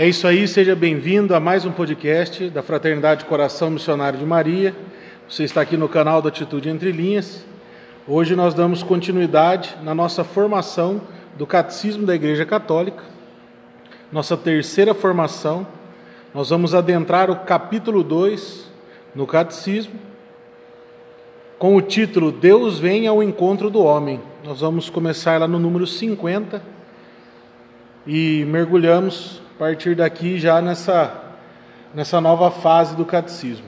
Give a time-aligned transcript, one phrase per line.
[0.00, 4.74] É isso aí, seja bem-vindo a mais um podcast da Fraternidade Coração Missionário de Maria.
[5.28, 7.44] Você está aqui no canal da Atitude Entre Linhas.
[8.08, 11.02] Hoje nós damos continuidade na nossa formação
[11.36, 13.02] do Catecismo da Igreja Católica,
[14.10, 15.66] nossa terceira formação.
[16.32, 18.70] Nós vamos adentrar o capítulo 2
[19.14, 20.00] no Catecismo,
[21.58, 24.18] com o título Deus vem ao encontro do homem.
[24.42, 26.62] Nós vamos começar lá no número 50
[28.06, 31.12] e mergulhamos partir daqui já nessa,
[31.94, 33.66] nessa nova fase do catecismo.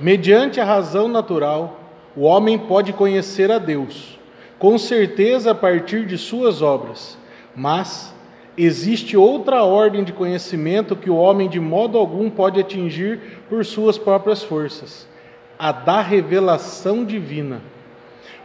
[0.00, 1.78] Mediante a razão natural,
[2.16, 4.18] o homem pode conhecer a Deus,
[4.58, 7.18] com certeza a partir de suas obras,
[7.54, 8.14] mas
[8.56, 13.20] existe outra ordem de conhecimento que o homem de modo algum pode atingir
[13.50, 15.06] por suas próprias forças,
[15.58, 17.60] a da revelação divina.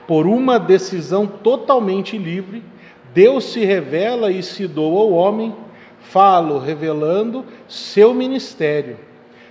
[0.06, 2.62] Por uma decisão totalmente livre,
[3.14, 5.56] Deus se revela e se doa ao homem,
[6.00, 8.98] falo revelando seu ministério,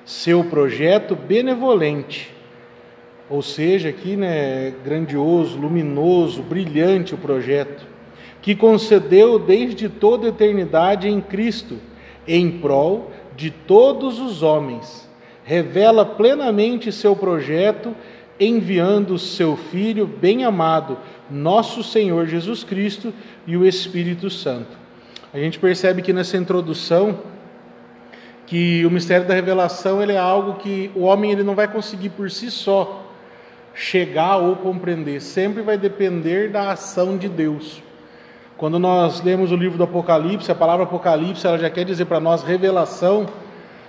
[0.04, 2.34] seu projeto benevolente.
[3.28, 7.86] Ou seja, aqui, né, grandioso, luminoso, brilhante o projeto,
[8.42, 11.78] que concedeu desde toda eternidade em Cristo,
[12.26, 15.08] em prol de todos os homens.
[15.44, 17.94] Revela plenamente seu projeto
[18.38, 20.96] enviando seu Filho bem-amado,
[21.30, 23.12] nosso Senhor Jesus Cristo
[23.46, 24.78] e o Espírito Santo.
[25.32, 27.18] A gente percebe que nessa introdução
[28.46, 32.10] que o mistério da revelação ele é algo que o homem ele não vai conseguir
[32.10, 33.06] por si só
[33.72, 37.80] chegar ou compreender, sempre vai depender da ação de Deus.
[38.56, 42.18] Quando nós lemos o livro do Apocalipse, a palavra Apocalipse ela já quer dizer para
[42.18, 43.28] nós revelação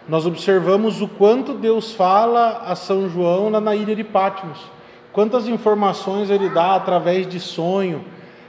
[0.07, 4.59] nós observamos o quanto Deus fala a São João na ilha de Patmos,
[5.11, 8.03] quantas informações ele dá através de sonho.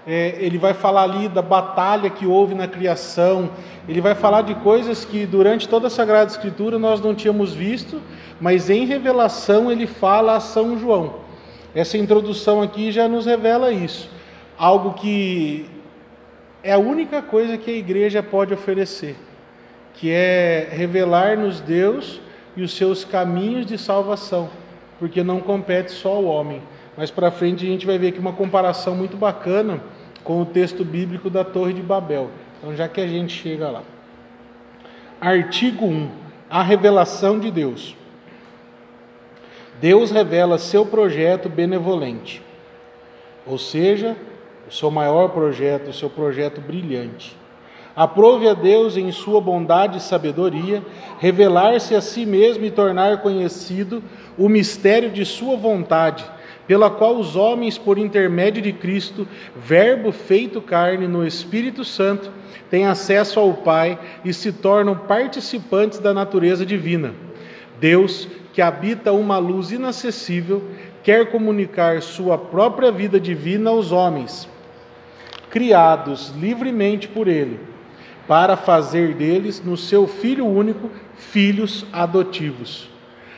[0.07, 3.51] É, ele vai falar ali da batalha que houve na criação,
[3.89, 8.03] ele vai falar de coisas que durante toda a Sagrada Escritura nós não tínhamos visto,
[8.41, 11.21] mas em revelação ele fala a São João.
[11.73, 14.11] Essa introdução aqui já nos revela isso,
[14.59, 15.67] algo que
[16.65, 19.17] é a única coisa que a igreja pode oferecer
[19.95, 22.21] que é revelar-nos Deus
[22.57, 24.51] e os seus caminhos de salvação,
[25.03, 26.63] porque não compete só ao homem.
[26.97, 29.83] Mas para frente a gente vai ver aqui uma comparação muito bacana
[30.23, 32.31] com o texto bíblico da Torre de Babel.
[32.57, 33.83] Então, já que a gente chega lá.
[35.21, 36.09] Artigo 1:
[36.49, 37.97] A revelação de Deus.
[39.81, 42.41] Deus revela seu projeto benevolente,
[43.45, 44.17] ou seja,
[44.69, 47.37] o seu maior projeto, o seu projeto brilhante.
[47.95, 50.83] Aprove a Deus, em sua bondade e sabedoria,
[51.19, 54.03] revelar-se a si mesmo e tornar conhecido
[54.37, 56.25] o mistério de sua vontade,
[56.67, 59.27] pela qual os homens, por intermédio de Cristo,
[59.57, 62.31] Verbo feito carne no Espírito Santo,
[62.71, 67.13] têm acesso ao Pai e se tornam participantes da natureza divina.
[67.81, 70.63] Deus, que habita uma luz inacessível,
[71.03, 74.49] quer comunicar sua própria vida divina aos homens,
[75.51, 77.73] criados livremente por Ele
[78.27, 82.92] para fazer deles, no seu Filho único, filhos adotivos.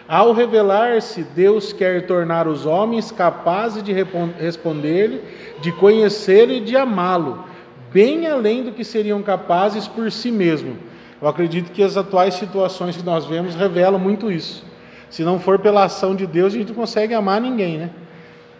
[0.07, 3.93] Ao revelar-se, Deus quer tornar os homens capazes de
[4.39, 5.23] responder-lhe,
[5.63, 7.43] de conhecê-lo e de amá-lo,
[7.91, 10.77] bem além do que seriam capazes por si mesmo.
[11.23, 14.63] Eu acredito que as atuais situações que nós vemos revelam muito isso.
[15.09, 17.91] Se não for pela ação de Deus, a gente não consegue amar ninguém, né?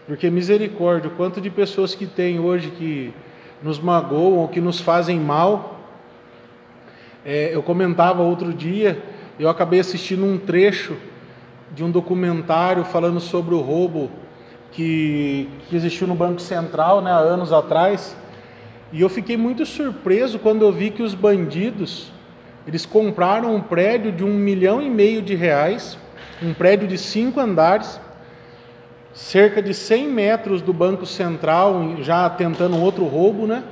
[0.07, 3.13] Porque misericórdia, o quanto de pessoas que tem hoje que
[3.61, 5.79] nos magoam ou que nos fazem mal,
[7.23, 8.99] é, eu comentava outro dia,
[9.39, 10.95] eu acabei assistindo um trecho
[11.75, 14.09] de um documentário falando sobre o roubo
[14.71, 18.15] que, que existiu no Banco Central né, há anos atrás.
[18.93, 22.13] E eu fiquei muito surpreso quando eu vi que os bandidos
[22.65, 25.99] eles compraram um prédio de um milhão e meio de reais,
[26.41, 27.99] um prédio de cinco andares,
[29.13, 33.63] cerca de 100 metros do Banco Central, já tentando outro roubo, né?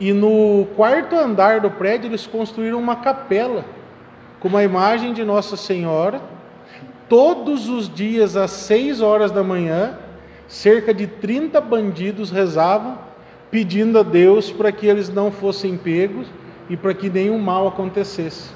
[0.00, 3.64] E no quarto andar do prédio eles construíram uma capela
[4.40, 6.20] com uma imagem de Nossa Senhora.
[7.12, 9.98] Todos os dias às seis horas da manhã,
[10.48, 12.96] cerca de 30 bandidos rezavam,
[13.50, 16.26] pedindo a Deus para que eles não fossem pegos
[16.70, 18.48] e para que nenhum mal acontecesse.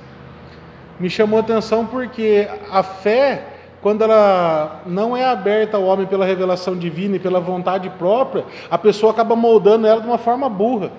[0.99, 3.47] Me chamou a atenção porque a fé,
[3.82, 8.79] quando ela não é aberta ao homem pela revelação divina e pela vontade própria, a
[8.79, 10.91] pessoa acaba moldando ela de uma forma burra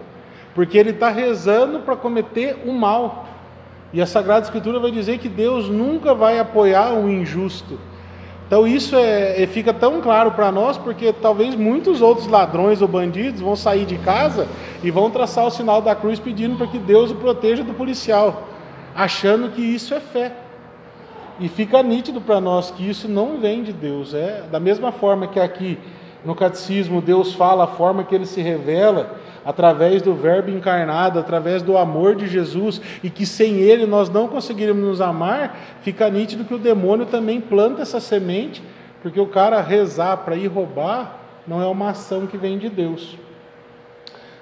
[0.58, 3.28] porque ele está rezando para cometer o mal.
[3.94, 7.80] E a Sagrada Escritura vai dizer que Deus nunca vai apoiar o injusto.
[8.48, 12.88] Então isso é, é fica tão claro para nós porque talvez muitos outros ladrões ou
[12.88, 14.48] bandidos vão sair de casa
[14.82, 18.48] e vão traçar o sinal da cruz pedindo para que Deus o proteja do policial,
[18.96, 20.32] achando que isso é fé.
[21.40, 24.14] E fica nítido para nós que isso não vem de Deus.
[24.14, 25.78] É da mesma forma que aqui
[26.26, 31.64] no catecismo Deus fala a forma que ele se revela através do Verbo encarnado, através
[31.64, 36.44] do amor de Jesus, e que sem ele nós não conseguiríamos nos amar, fica nítido
[36.44, 38.62] que o demônio também planta essa semente,
[39.02, 43.18] porque o cara rezar para ir roubar não é uma ação que vem de Deus.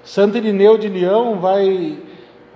[0.02, 2.00] Santo Irineu de Leão vai,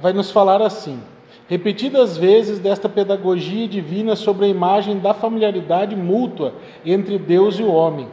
[0.01, 1.01] vai nos falar assim:
[1.47, 6.55] repetidas vezes desta pedagogia divina sobre a imagem da familiaridade mútua
[6.85, 8.09] entre Deus e o homem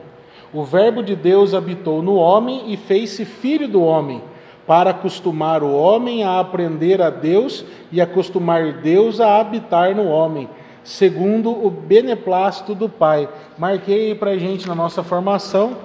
[0.58, 4.24] o Verbo de Deus habitou no homem e fez-se filho do homem,
[4.66, 10.50] para acostumar o homem a aprender a Deus e acostumar Deus a habitar no homem,
[10.84, 13.30] segundo o beneplácito do Pai.
[13.56, 15.78] Marquei para a gente na nossa formação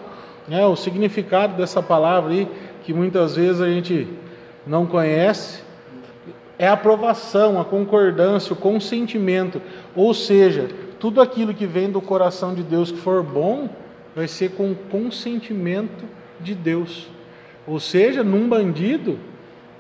[0.49, 2.49] né, o significado dessa palavra aí,
[2.83, 4.09] que muitas vezes a gente
[4.67, 5.63] não conhece.
[6.59, 9.61] É a aprovação, a concordância, o consentimento,
[9.95, 13.69] ou seja, tudo aquilo que vem do coração de Deus que for bom,
[14.14, 16.05] vai ser com consentimento
[16.41, 17.09] de Deus.
[17.67, 19.19] Ou seja, num bandido,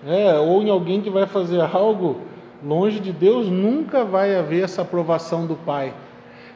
[0.06, 2.20] é, ou em alguém que vai fazer algo
[2.64, 5.92] longe de Deus, nunca vai haver essa aprovação do Pai.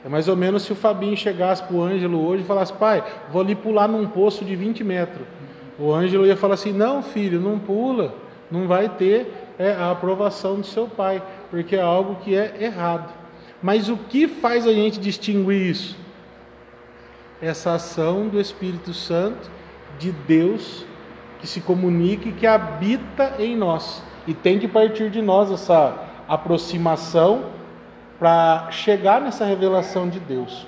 [0.05, 3.03] É mais ou menos se o Fabinho chegasse para o Ângelo hoje e falasse, pai,
[3.33, 5.27] vou ali pular num poço de 20 metros.
[5.77, 8.15] O Ângelo ia falar assim, não filho, não pula,
[8.49, 11.21] não vai ter é, a aprovação do seu pai,
[11.51, 13.13] porque é algo que é errado.
[13.61, 15.97] Mas o que faz a gente distinguir isso?
[17.41, 19.51] Essa ação do Espírito Santo,
[19.99, 20.85] de Deus,
[21.39, 24.03] que se comunica e que habita em nós.
[24.27, 25.95] E tem que partir de nós essa
[26.27, 27.47] aproximação
[28.19, 30.67] para chegar nessa revelação de Deus.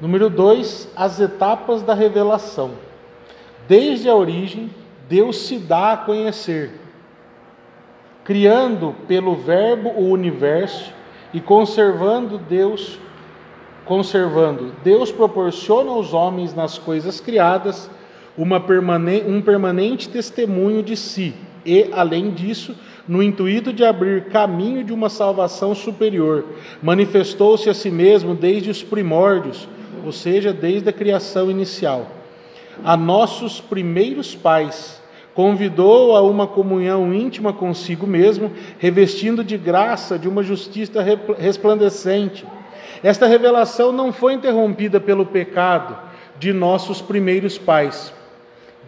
[0.00, 2.72] Número dois, as etapas da revelação.
[3.68, 4.70] Desde a origem,
[5.08, 6.80] Deus se dá a conhecer,
[8.24, 10.92] criando pelo Verbo o universo
[11.32, 12.98] e conservando Deus
[13.90, 14.70] conservando.
[14.84, 17.90] Deus proporciona aos homens nas coisas criadas
[18.38, 21.34] uma permanente, um permanente testemunho de si,
[21.66, 22.76] e, além disso,
[23.08, 26.44] no intuito de abrir caminho de uma salvação superior,
[26.80, 29.66] manifestou-se a si mesmo desde os primórdios,
[30.06, 32.06] ou seja, desde a criação inicial.
[32.84, 35.02] A nossos primeiros pais,
[35.34, 41.04] convidou a uma comunhão íntima consigo mesmo, revestindo de graça de uma justiça
[41.36, 42.46] resplandecente
[43.02, 45.96] esta revelação não foi interrompida pelo pecado
[46.38, 48.12] de nossos primeiros pais.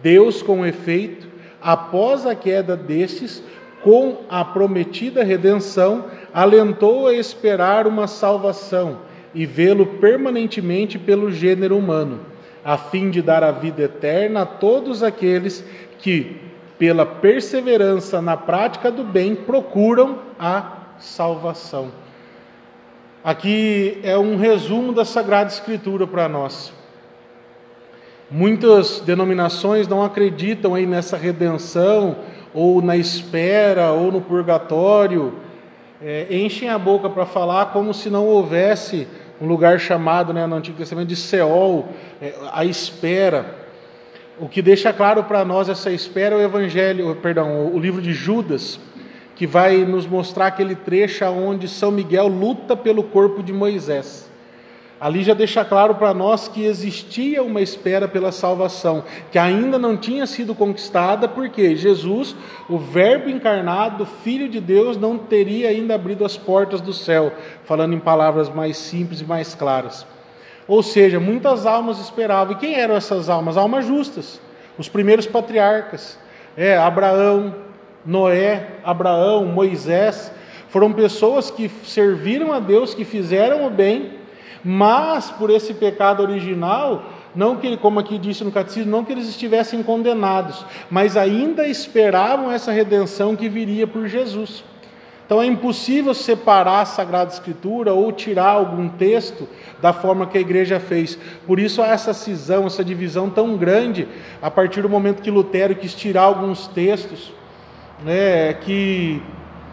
[0.01, 1.27] Deus, com efeito,
[1.61, 3.43] após a queda destes,
[3.81, 8.99] com a prometida redenção, alentou a esperar uma salvação
[9.33, 12.19] e vê-lo permanentemente pelo gênero humano,
[12.63, 15.65] a fim de dar a vida eterna a todos aqueles
[15.99, 16.37] que,
[16.77, 22.02] pela perseverança na prática do bem, procuram a salvação.
[23.23, 26.73] Aqui é um resumo da Sagrada Escritura para nós.
[28.29, 32.17] Muitas denominações não acreditam aí nessa redenção,
[32.53, 35.35] ou na espera, ou no purgatório.
[36.01, 39.07] É, enchem a boca para falar como se não houvesse
[39.39, 41.87] um lugar chamado né, no Antigo Testamento de Seol,
[42.21, 43.55] é, a espera.
[44.37, 48.11] O que deixa claro para nós essa espera é o Evangelho, perdão, o livro de
[48.11, 48.81] Judas
[49.35, 54.31] que vai nos mostrar aquele trecho onde São Miguel luta pelo corpo de Moisés.
[55.03, 59.03] Ali já deixa claro para nós que existia uma espera pela salvação,
[59.33, 62.33] que ainda não tinha sido conquistada, porque Jesus,
[62.69, 67.33] o Verbo encarnado, Filho de Deus, não teria ainda abrido as portas do céu,
[67.65, 70.07] falando em palavras mais simples e mais claras.
[70.69, 72.53] Ou seja, muitas almas esperavam.
[72.53, 73.57] E quem eram essas almas?
[73.57, 74.39] Almas justas,
[74.77, 76.17] os primeiros patriarcas.
[76.55, 77.53] É, Abraão,
[78.05, 80.31] Noé, Abraão, Moisés,
[80.69, 84.13] foram pessoas que serviram a Deus, que fizeram o bem,
[84.63, 87.03] mas por esse pecado original,
[87.35, 92.51] não que, como aqui disse no catecismo, não que eles estivessem condenados, mas ainda esperavam
[92.51, 94.63] essa redenção que viria por Jesus.
[95.25, 99.47] Então é impossível separar a Sagrada Escritura ou tirar algum texto
[99.81, 101.17] da forma que a igreja fez.
[101.47, 104.07] Por isso há essa cisão, essa divisão tão grande,
[104.41, 107.31] a partir do momento que Lutero quis tirar alguns textos
[108.03, 109.21] né, que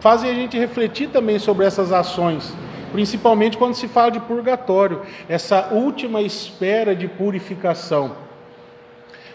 [0.01, 2.55] fazem a gente refletir também sobre essas ações,
[2.93, 8.13] principalmente quando se fala de purgatório, essa última espera de purificação.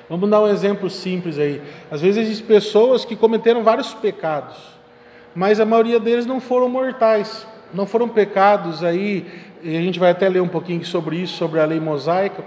[0.09, 1.61] Vamos dar um exemplo simples aí.
[1.89, 4.55] Às vezes existem pessoas que cometeram vários pecados,
[5.33, 9.25] mas a maioria deles não foram mortais, não foram pecados aí
[9.63, 12.43] e a gente vai até ler um pouquinho sobre isso, sobre a lei mosaica,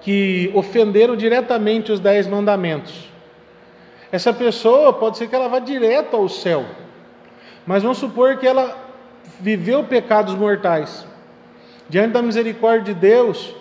[0.00, 3.07] que ofenderam diretamente os dez mandamentos.
[4.10, 6.64] Essa pessoa pode ser que ela vá direto ao céu,
[7.66, 8.76] mas vamos supor que ela
[9.40, 11.06] viveu pecados mortais.
[11.88, 13.54] Diante da misericórdia de Deus,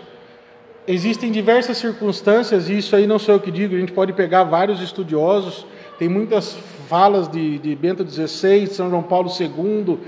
[0.88, 4.46] existem diversas circunstâncias, e isso aí não sou eu que digo, a gente pode pegar
[4.46, 5.66] vários estudiosos,
[6.00, 10.00] tem muitas falas de, de Bento XVI, São João Paulo II,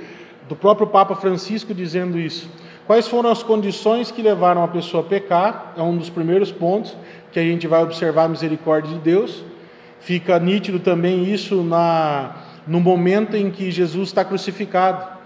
[0.47, 2.49] do próprio Papa Francisco dizendo isso.
[2.87, 5.73] Quais foram as condições que levaram a pessoa a pecar?
[5.77, 6.95] É um dos primeiros pontos
[7.31, 9.43] que a gente vai observar a misericórdia de Deus.
[9.99, 15.19] Fica nítido também isso na, no momento em que Jesus está crucificado.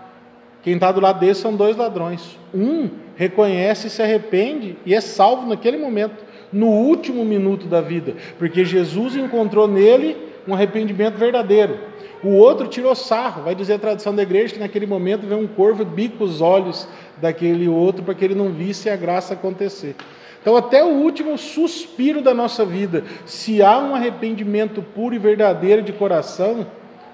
[0.64, 2.38] Quem está do lado dele são dois ladrões.
[2.54, 8.64] Um reconhece, se arrepende e é salvo naquele momento, no último minuto da vida, porque
[8.64, 10.16] Jesus encontrou nele
[10.48, 11.80] um arrependimento verdadeiro.
[12.24, 15.48] O outro tirou sarro, vai dizer a tradição da igreja que naquele momento veio um
[15.48, 16.88] corvo bica os olhos
[17.22, 19.96] daquele outro para que ele não visse a graça acontecer.
[20.44, 25.82] Então, até o último suspiro da nossa vida, se há um arrependimento puro e verdadeiro
[25.82, 26.68] de coração,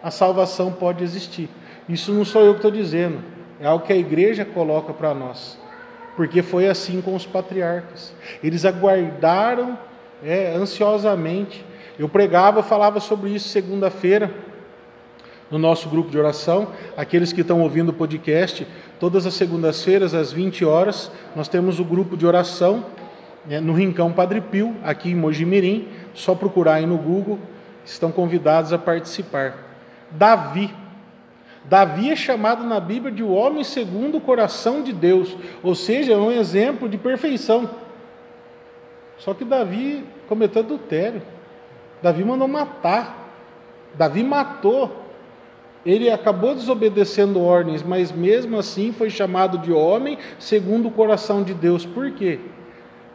[0.04, 1.48] a salvação pode existir.
[1.88, 3.20] Isso não sou eu que estou dizendo,
[3.62, 5.58] é algo que a igreja coloca para nós,
[6.18, 8.14] porque foi assim com os patriarcas.
[8.44, 9.78] Eles aguardaram
[10.22, 11.64] é, ansiosamente
[12.00, 14.34] eu pregava, falava sobre isso segunda-feira
[15.52, 16.70] no nosso grupo de oração.
[16.96, 18.66] Aqueles que estão ouvindo o podcast,
[18.98, 22.86] todas as segundas-feiras, às 20 horas, nós temos o grupo de oração
[23.46, 25.88] né, no Rincão Padre Pio, aqui em Mojimirim.
[26.14, 27.40] Só procurar aí no Google,
[27.86, 29.56] estão convidados a participar.
[30.12, 30.74] Davi.
[31.66, 36.14] Davi é chamado na Bíblia de o homem segundo o coração de Deus, ou seja,
[36.14, 37.70] é um exemplo de perfeição.
[39.18, 41.22] Só que Davi cometeu adultério.
[42.02, 43.30] Davi mandou matar.
[43.96, 45.06] Davi matou.
[45.86, 51.54] Ele acabou desobedecendo ordens, mas mesmo assim foi chamado de homem segundo o coração de
[51.54, 51.86] Deus.
[51.86, 52.40] Por quê?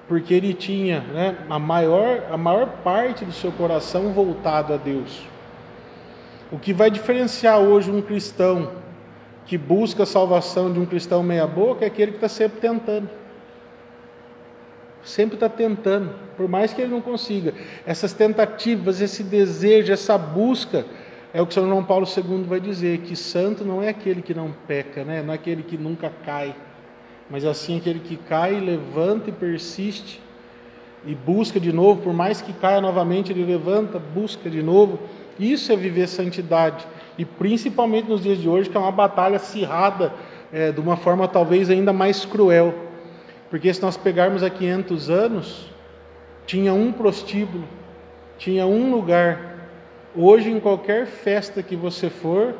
[0.07, 5.27] Porque ele tinha né, a, maior, a maior parte do seu coração voltado a Deus.
[6.53, 8.73] O que vai diferenciar hoje um cristão
[9.47, 13.09] que busca a salvação de um cristão meia-boca é aquele que está sempre tentando
[15.05, 17.53] sempre está tentando, por mais que ele não consiga.
[17.87, 20.85] Essas tentativas, esse desejo, essa busca,
[21.33, 24.33] é o que São João Paulo II vai dizer, que santo não é aquele que
[24.35, 25.23] não peca, né?
[25.23, 26.55] não é aquele que nunca cai,
[27.31, 30.21] mas assim aquele que cai, levanta e persiste,
[31.07, 34.99] e busca de novo, por mais que caia novamente, ele levanta, busca de novo.
[35.39, 36.87] Isso é viver santidade,
[37.19, 40.13] e principalmente nos dias de hoje, que é uma batalha acirrada,
[40.53, 42.75] é, de uma forma talvez ainda mais cruel.
[43.51, 45.67] Porque se nós pegarmos há 500 anos,
[46.47, 47.65] tinha um prostíbulo,
[48.39, 49.69] tinha um lugar.
[50.17, 52.55] Hoje, em qualquer festa que você for,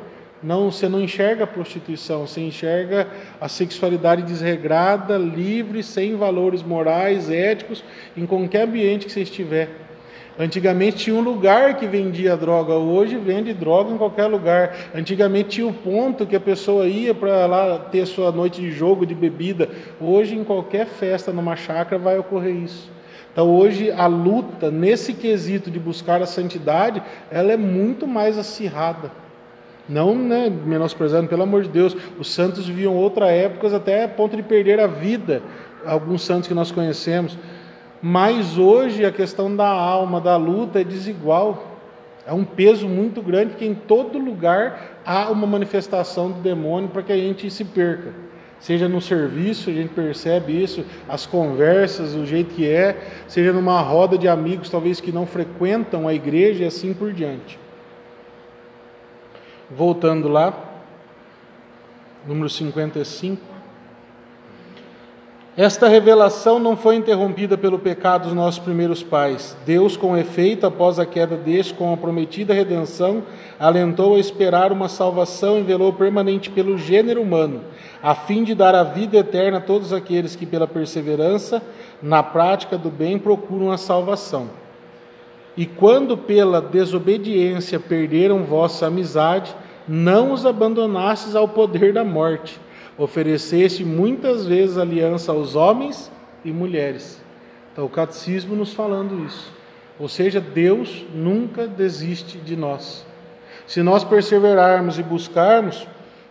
[0.45, 3.07] não, você não enxerga a prostituição, você enxerga
[3.41, 7.83] a sexualidade desregrada, livre, sem valores morais, éticos,
[8.15, 9.69] em qualquer ambiente que você estiver.
[10.37, 14.75] Antigamente tinha um lugar que vendia droga, hoje vende droga em qualquer lugar.
[14.93, 19.03] Antigamente tinha um ponto que a pessoa ia para lá ter sua noite de jogo,
[19.03, 19.67] de bebida.
[19.99, 22.91] Hoje, em qualquer festa numa chácara, vai ocorrer isso.
[23.31, 29.24] Então, hoje, a luta nesse quesito de buscar a santidade, ela é muito mais acirrada.
[29.87, 34.35] Não né, menosprezando, pelo amor de Deus, os santos viviam outras épocas até a ponto
[34.35, 35.43] de perder a vida,
[35.85, 37.37] alguns santos que nós conhecemos.
[38.01, 41.75] Mas hoje a questão da alma, da luta é desigual.
[42.25, 47.03] É um peso muito grande, porque em todo lugar há uma manifestação do demônio para
[47.03, 48.13] que a gente se perca.
[48.59, 53.79] Seja no serviço, a gente percebe isso, as conversas, o jeito que é, seja numa
[53.81, 57.59] roda de amigos, talvez que não frequentam a igreja e assim por diante.
[59.69, 60.53] Voltando lá,
[62.27, 63.55] número 55.
[65.57, 69.55] Esta revelação não foi interrompida pelo pecado dos nossos primeiros pais.
[69.65, 73.23] Deus, com efeito, após a queda deste, com a prometida redenção,
[73.57, 77.61] alentou a esperar uma salvação e velou permanente pelo gênero humano,
[78.03, 81.61] a fim de dar a vida eterna a todos aqueles que, pela perseverança
[82.03, 84.64] na prática do bem, procuram a salvação.
[85.57, 89.55] E quando pela desobediência perderam vossa amizade,
[89.87, 92.59] não os abandonastes ao poder da morte
[92.97, 96.11] ofereceste muitas vezes aliança aos homens
[96.43, 97.21] e mulheres.
[97.71, 99.51] Então, o catecismo nos falando isso.
[99.99, 103.05] Ou seja, Deus nunca desiste de nós.
[103.67, 105.87] Se nós perseverarmos e buscarmos,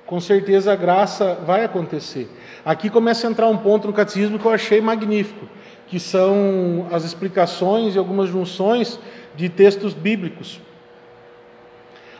[0.07, 2.31] com certeza a graça vai acontecer.
[2.65, 5.47] Aqui começa a entrar um ponto no catecismo que eu achei magnífico,
[5.87, 8.99] que são as explicações e algumas junções
[9.37, 10.61] de textos bíblicos.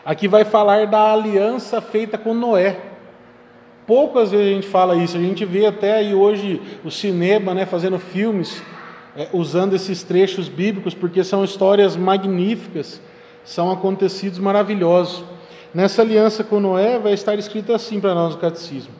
[0.03, 2.77] Aqui vai falar da aliança feita com Noé.
[3.87, 7.65] Poucas vezes a gente fala isso, a gente vê até aí hoje o cinema né,
[7.65, 8.61] fazendo filmes
[9.15, 13.01] é, usando esses trechos bíblicos, porque são histórias magníficas,
[13.43, 15.23] são acontecidos maravilhosos.
[15.73, 18.93] Nessa aliança com Noé vai estar escrito assim para nós no catecismo: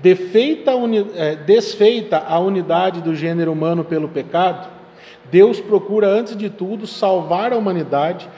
[0.00, 0.72] Defeita,
[1.14, 4.68] é, desfeita a unidade do gênero humano pelo pecado,
[5.30, 8.28] Deus procura, antes de tudo, salvar a humanidade,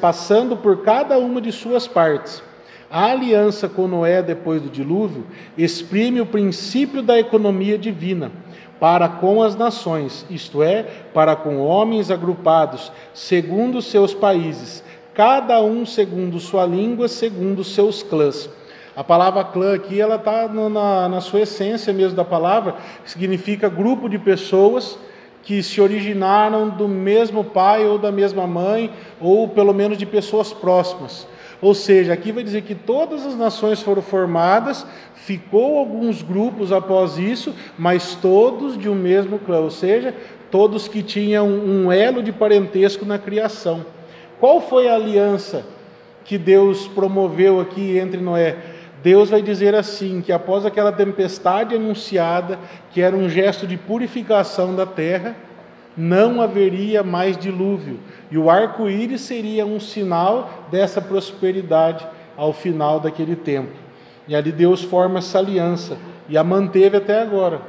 [0.00, 2.42] passando por cada uma de suas partes.
[2.90, 5.26] A aliança com Noé depois do dilúvio
[5.58, 8.30] exprime o princípio da economia divina
[8.78, 10.82] para com as nações, isto é,
[11.14, 18.50] para com homens agrupados segundo seus países, cada um segundo sua língua, segundo seus clãs.
[18.94, 24.08] A palavra clã aqui, ela está na, na sua essência mesmo da palavra, significa grupo
[24.08, 24.98] de pessoas
[25.46, 30.52] que se originaram do mesmo pai ou da mesma mãe, ou pelo menos de pessoas
[30.52, 31.24] próximas.
[31.62, 34.84] Ou seja, aqui vai dizer que todas as nações foram formadas,
[35.14, 40.12] ficou alguns grupos após isso, mas todos de um mesmo clã, ou seja,
[40.50, 43.86] todos que tinham um elo de parentesco na criação.
[44.40, 45.64] Qual foi a aliança
[46.24, 48.56] que Deus promoveu aqui entre Noé?
[49.02, 52.58] Deus vai dizer assim: que após aquela tempestade anunciada,
[52.92, 55.36] que era um gesto de purificação da terra,
[55.96, 57.98] não haveria mais dilúvio,
[58.30, 63.72] e o arco-íris seria um sinal dessa prosperidade ao final daquele tempo.
[64.28, 65.96] E ali Deus forma essa aliança
[66.28, 67.60] e a manteve até agora.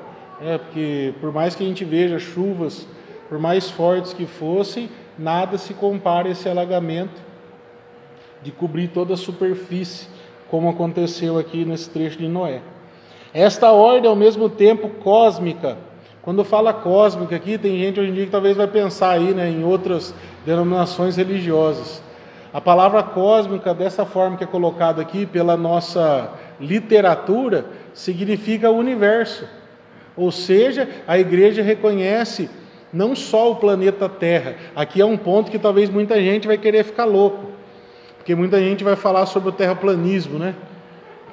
[0.41, 2.87] É, porque por mais que a gente veja chuvas,
[3.29, 7.21] por mais fortes que fossem, nada se compara a esse alagamento
[8.43, 10.07] de cobrir toda a superfície
[10.49, 12.61] como aconteceu aqui nesse trecho de Noé.
[13.33, 15.77] Esta ordem, ao mesmo tempo cósmica,
[16.21, 19.49] quando fala cósmica aqui, tem gente hoje em dia que talvez vai pensar aí né,
[19.49, 20.13] em outras
[20.45, 22.01] denominações religiosas.
[22.53, 29.47] A palavra cósmica, dessa forma que é colocada aqui pela nossa literatura, significa universo.
[30.15, 32.49] Ou seja, a igreja reconhece
[32.91, 34.55] não só o planeta Terra.
[34.75, 37.46] Aqui é um ponto que talvez muita gente vai querer ficar louco.
[38.27, 40.53] Porque muita gente vai falar sobre o terraplanismo, né?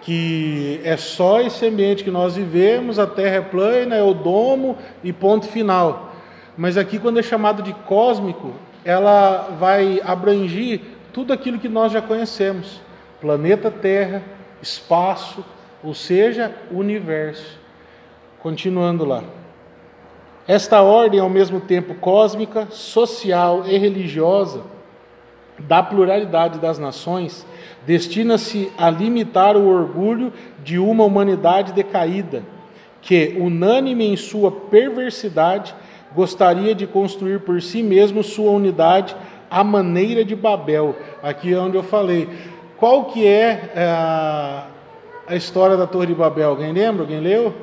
[0.03, 4.79] Que é só esse ambiente que nós vivemos, a Terra é plana, é o domo
[5.03, 6.15] e ponto final.
[6.57, 8.53] Mas aqui, quando é chamado de cósmico,
[8.85, 12.81] ela vai abranger tudo aquilo que nós já conhecemos:
[13.21, 14.23] planeta Terra,
[14.63, 15.45] espaço,
[15.83, 17.59] ou seja, universo.
[18.39, 19.25] Continuando lá.
[20.47, 24.74] Esta ordem, ao mesmo tempo cósmica, social e religiosa,
[25.59, 27.47] da pluralidade das nações
[27.87, 32.43] destina-se a limitar o orgulho de uma humanidade decaída,
[33.03, 35.75] que, unânime em sua perversidade,
[36.15, 39.15] gostaria de construir por si mesmo sua unidade
[39.51, 40.97] à maneira de Babel.
[41.23, 42.29] Aqui é onde eu falei.
[42.79, 44.67] Qual que é a,
[45.27, 46.51] a história da Torre de Babel?
[46.51, 47.03] Alguém lembra?
[47.03, 47.55] Alguém leu?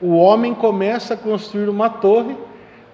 [0.00, 2.36] O homem começa a construir uma torre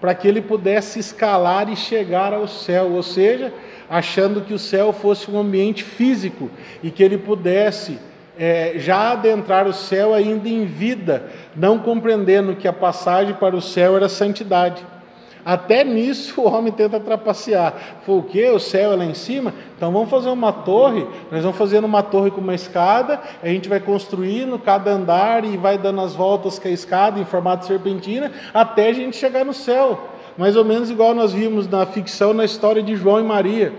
[0.00, 3.52] para que ele pudesse escalar e chegar ao céu, ou seja,
[3.88, 6.50] achando que o céu fosse um ambiente físico
[6.82, 7.98] e que ele pudesse
[8.38, 11.24] é, já adentrar o céu ainda em vida,
[11.56, 14.86] não compreendendo que a passagem para o céu era santidade.
[15.44, 17.72] Até nisso o homem tenta trapacear.
[18.04, 18.46] Foi o que?
[18.50, 19.54] O céu é lá em cima?
[19.76, 21.06] Então vamos fazer uma torre.
[21.30, 23.18] Nós vamos fazendo uma torre com uma escada.
[23.42, 27.24] A gente vai construindo cada andar e vai dando as voltas com a escada em
[27.24, 31.84] formato serpentina até a gente chegar no céu mais ou menos igual nós vimos na
[31.84, 33.72] ficção, na história de João e Maria.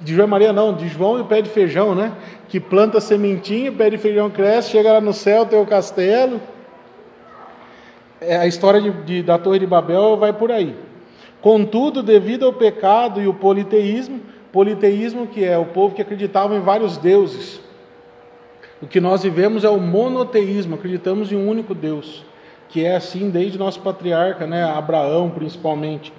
[0.00, 2.12] De João e Maria não, de João e o pé de feijão, né?
[2.48, 6.40] Que planta sementinha, o pé de feijão cresce, chega lá no céu, tem o castelo.
[8.20, 10.74] É, a história de, de, da Torre de Babel vai por aí.
[11.40, 14.20] Contudo, devido ao pecado e o politeísmo,
[14.50, 17.60] politeísmo que é o povo que acreditava em vários deuses,
[18.82, 22.24] o que nós vivemos é o monoteísmo, acreditamos em um único Deus
[22.70, 26.12] que é assim desde nosso patriarca, né, Abraão principalmente.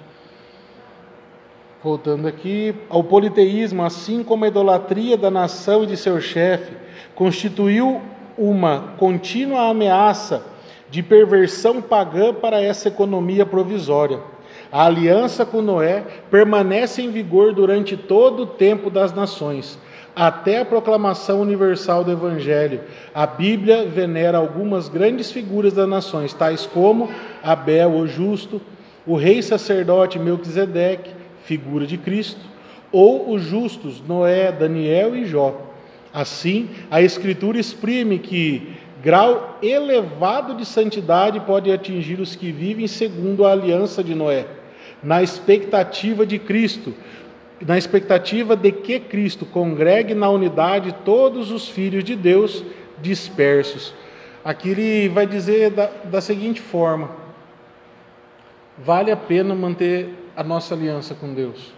[1.82, 6.72] Voltando aqui, ao politeísmo, assim como a idolatria da nação e de seu chefe,
[7.14, 8.00] constituiu
[8.38, 10.44] uma contínua ameaça
[10.88, 14.20] de perversão pagã para essa economia provisória.
[14.70, 19.78] A aliança com Noé permanece em vigor durante todo o tempo das nações,
[20.14, 22.80] até a proclamação universal do Evangelho.
[23.14, 27.10] A Bíblia venera algumas grandes figuras das nações, tais como
[27.42, 28.60] Abel, o justo,
[29.06, 31.10] o rei sacerdote Melquisedeque,
[31.44, 32.40] figura de Cristo,
[32.90, 35.72] ou os justos Noé, Daniel e Jó.
[36.12, 43.46] Assim, a Escritura exprime que grau elevado de santidade pode atingir os que vivem segundo
[43.46, 44.46] a aliança de Noé,
[45.02, 46.94] na expectativa de Cristo,
[47.66, 52.64] na expectativa de que Cristo congregue na unidade todos os filhos de Deus
[53.00, 53.94] dispersos.
[54.44, 57.10] Aqui ele vai dizer da, da seguinte forma:
[58.78, 61.72] vale a pena manter a nossa aliança com Deus.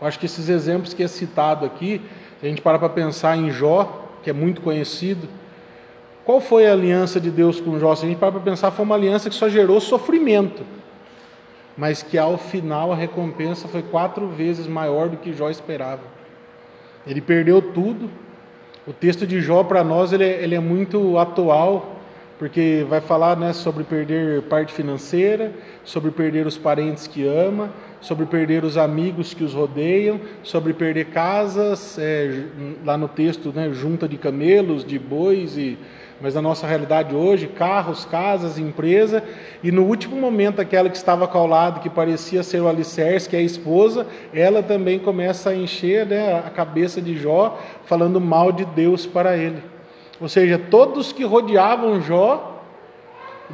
[0.00, 2.00] Eu acho que esses exemplos que é citado aqui,
[2.42, 5.28] a gente para para pensar em Jó, que é muito conhecido.
[6.24, 7.94] Qual foi a aliança de Deus com Jó?
[7.94, 10.64] Se a gente para para pensar, foi uma aliança que só gerou sofrimento,
[11.76, 16.02] mas que ao final a recompensa foi quatro vezes maior do que Jó esperava.
[17.06, 18.10] Ele perdeu tudo.
[18.86, 21.96] O texto de Jó para nós ele é, ele é muito atual,
[22.38, 25.52] porque vai falar né, sobre perder parte financeira,
[25.84, 31.06] sobre perder os parentes que ama, sobre perder os amigos que os rodeiam, sobre perder
[31.06, 32.44] casas, é,
[32.84, 35.78] lá no texto, né, junta de camelos, de bois, e,
[36.20, 39.22] mas na nossa realidade hoje, carros, casas, empresa,
[39.62, 43.38] e no último momento aquela que estava caulada, que parecia ser o alicerce, que é
[43.38, 48.64] a esposa, ela também começa a encher né, a cabeça de Jó, falando mal de
[48.64, 49.62] Deus para ele.
[50.20, 52.62] Ou seja, todos que rodeavam Jó,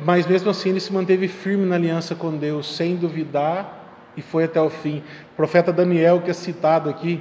[0.05, 3.81] mas mesmo assim ele se manteve firme na aliança com Deus, sem duvidar,
[4.17, 5.03] e foi até o fim.
[5.33, 7.21] O profeta Daniel, que é citado aqui,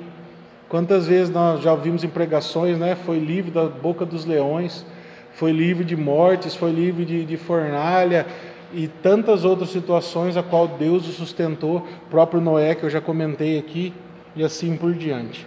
[0.70, 2.96] quantas vezes nós já ouvimos em pregações, né?
[2.96, 4.86] Foi livre da boca dos leões,
[5.34, 8.26] foi livre de mortes, foi livre de, de fornalha
[8.74, 13.02] e tantas outras situações a qual Deus o sustentou, o próprio Noé, que eu já
[13.02, 13.94] comentei aqui,
[14.36, 15.46] e assim por diante.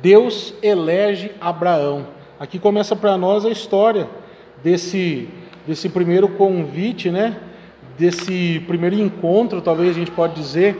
[0.00, 2.06] Deus elege Abraão.
[2.38, 4.08] Aqui começa para nós a história
[4.62, 5.28] desse,
[5.66, 7.36] desse primeiro convite, né?
[7.98, 10.76] desse primeiro encontro, talvez a gente pode dizer,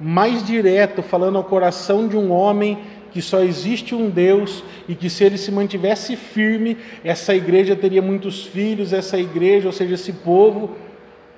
[0.00, 2.78] mais direto, falando ao coração de um homem
[3.14, 8.02] que só existe um Deus e que se ele se mantivesse firme, essa igreja teria
[8.02, 10.76] muitos filhos, essa igreja, ou seja, esse povo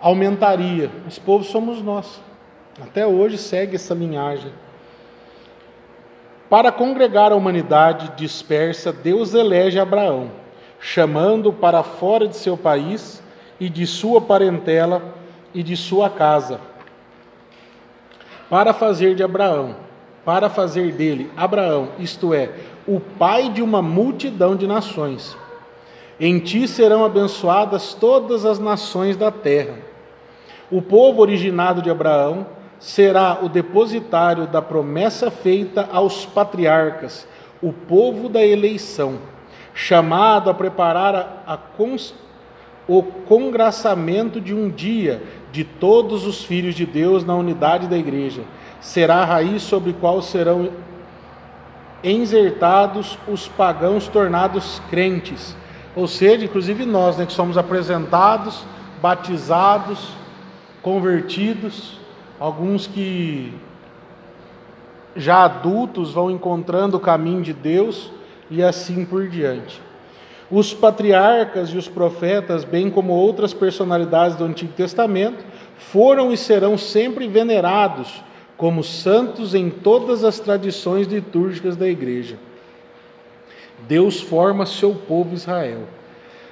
[0.01, 0.91] aumentaria.
[1.07, 2.19] Esse povo somos nós.
[2.81, 4.51] Até hoje segue essa linhagem.
[6.49, 10.31] Para congregar a humanidade dispersa, Deus elege Abraão,
[10.81, 13.23] chamando para fora de seu país
[13.61, 15.15] e de sua parentela
[15.53, 16.59] e de sua casa,
[18.49, 19.86] para fazer de Abraão,
[20.27, 22.51] para fazer dele Abraão, isto é,
[22.85, 25.39] o pai de uma multidão de nações.
[26.19, 29.77] Em ti serão abençoadas todas as nações da terra.
[30.69, 32.45] O povo originado de Abraão
[32.81, 37.29] será o depositário da promessa feita aos patriarcas,
[37.63, 39.21] o povo da eleição,
[39.73, 41.59] chamado a preparar a, a
[42.89, 48.43] o congraçamento de um dia de todos os filhos de Deus na unidade da igreja.
[48.87, 50.71] Será a raiz sobre qual serão
[52.05, 55.57] enxertados os pagãos tornados crentes.
[55.97, 58.65] Ou seja, inclusive nós, né, que somos apresentados,
[59.03, 60.11] batizados,
[60.83, 61.99] convertidos,
[62.39, 63.53] alguns que
[65.17, 68.13] já adultos vão encontrando o caminho de Deus
[68.49, 69.83] e assim por diante.
[70.49, 75.45] Os patriarcas e os profetas, bem como outras personalidades do Antigo Testamento,
[75.77, 78.25] foram e serão sempre venerados
[78.57, 82.39] como santos em todas as tradições litúrgicas da igreja.
[83.87, 85.83] Deus forma seu povo Israel.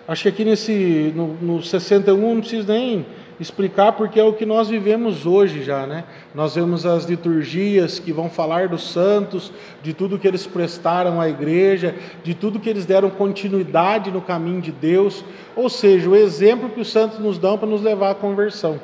[0.06, 3.06] Acho que aqui nesse no, no 61 não preciso nem
[3.40, 6.04] explicar porque é o que nós vivemos hoje já, né?
[6.34, 9.50] Nós vemos as liturgias que vão falar dos santos,
[9.82, 14.60] de tudo que eles prestaram à igreja, de tudo que eles deram continuidade no caminho
[14.60, 15.24] de Deus,
[15.56, 18.78] ou seja, o exemplo que os santos nos dão para nos levar à conversão.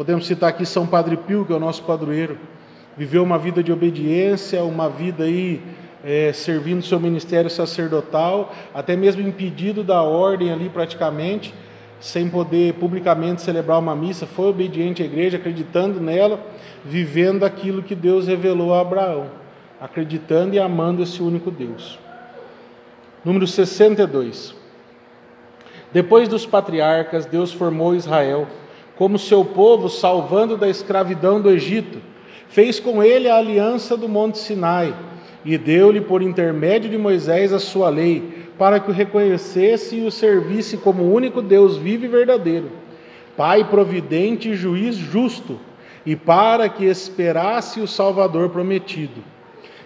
[0.00, 2.38] Podemos citar aqui São Padre Pio, que é o nosso padroeiro,
[2.96, 5.60] viveu uma vida de obediência, uma vida aí
[6.02, 11.52] é, servindo seu ministério sacerdotal, até mesmo impedido da ordem ali praticamente,
[12.00, 16.40] sem poder publicamente celebrar uma missa, foi obediente à igreja, acreditando nela,
[16.82, 19.26] vivendo aquilo que Deus revelou a Abraão,
[19.78, 21.98] acreditando e amando esse único Deus.
[23.22, 24.54] Número 62.
[25.92, 28.48] Depois dos patriarcas, Deus formou Israel
[29.00, 32.02] como seu povo, salvando da escravidão do Egito.
[32.48, 34.94] Fez com ele a aliança do Monte Sinai
[35.42, 40.10] e deu-lhe por intermédio de Moisés a sua lei para que o reconhecesse e o
[40.10, 42.72] servisse como único Deus vivo e verdadeiro,
[43.38, 45.58] Pai providente e juiz justo,
[46.04, 49.24] e para que esperasse o Salvador prometido.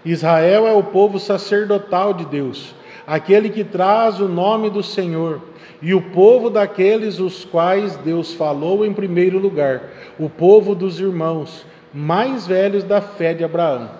[0.05, 2.75] Israel é o povo sacerdotal de Deus,
[3.07, 5.41] aquele que traz o nome do Senhor,
[5.83, 9.83] e o povo daqueles os quais Deus falou em primeiro lugar,
[10.19, 13.91] o povo dos irmãos mais velhos da fé de Abraão.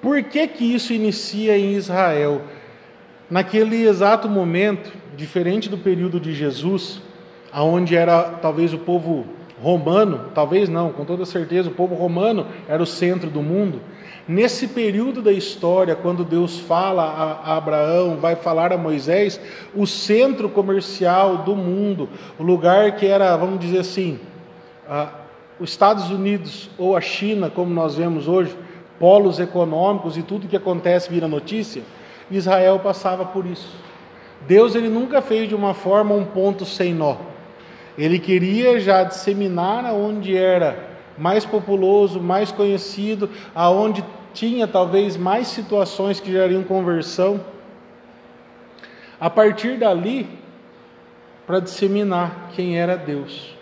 [0.00, 2.42] Por que que isso inicia em Israel?
[3.30, 7.00] Naquele exato momento, diferente do período de Jesus,
[7.52, 9.26] aonde era talvez o povo
[9.62, 13.80] romano, talvez não, com toda certeza, o povo romano era o centro do mundo.
[14.26, 17.02] Nesse período da história, quando Deus fala
[17.44, 19.40] a Abraão, vai falar a Moisés,
[19.74, 22.08] o centro comercial do mundo,
[22.38, 24.20] o lugar que era, vamos dizer assim,
[25.58, 28.56] os Estados Unidos ou a China, como nós vemos hoje,
[28.98, 31.82] polos econômicos e tudo que acontece vira notícia,
[32.30, 33.74] Israel passava por isso.
[34.46, 37.16] Deus ele nunca fez de uma forma um ponto sem nó.
[37.98, 46.20] Ele queria já disseminar aonde era mais populoso, mais conhecido, aonde tinha talvez mais situações
[46.20, 47.40] que gerariam conversão.
[49.20, 50.28] A partir dali,
[51.46, 53.54] para disseminar quem era Deus.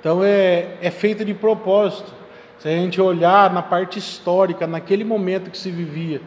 [0.00, 2.12] Então é, é feito de propósito.
[2.58, 6.20] Se a gente olhar na parte histórica, naquele momento que se vivia,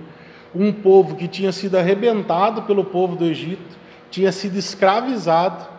[0.54, 3.78] um povo que tinha sido arrebentado pelo povo do Egito,
[4.10, 5.75] tinha sido escravizado,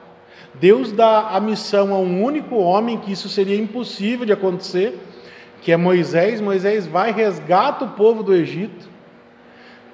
[0.61, 4.99] Deus dá a missão a um único homem, que isso seria impossível de acontecer,
[5.61, 6.41] que é Moisés.
[6.41, 8.89] Moisés vai, resgata o povo do Egito,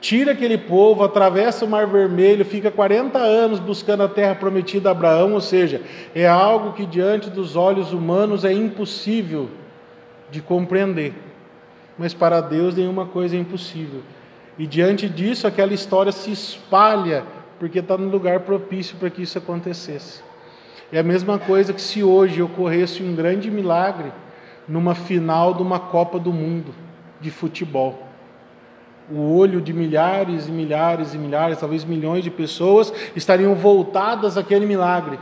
[0.00, 4.92] tira aquele povo, atravessa o Mar Vermelho, fica 40 anos buscando a terra prometida a
[4.92, 5.82] Abraão, ou seja,
[6.14, 9.48] é algo que diante dos olhos humanos é impossível
[10.30, 11.12] de compreender.
[11.98, 14.02] Mas para Deus nenhuma coisa é impossível.
[14.58, 17.24] E diante disso, aquela história se espalha,
[17.58, 20.31] porque está no lugar propício para que isso acontecesse.
[20.92, 24.12] É a mesma coisa que se hoje ocorresse um grande milagre
[24.68, 26.74] numa final de uma Copa do Mundo
[27.18, 28.06] de futebol.
[29.10, 34.66] O olho de milhares e milhares e milhares, talvez milhões de pessoas estariam voltadas àquele
[34.66, 35.18] milagre,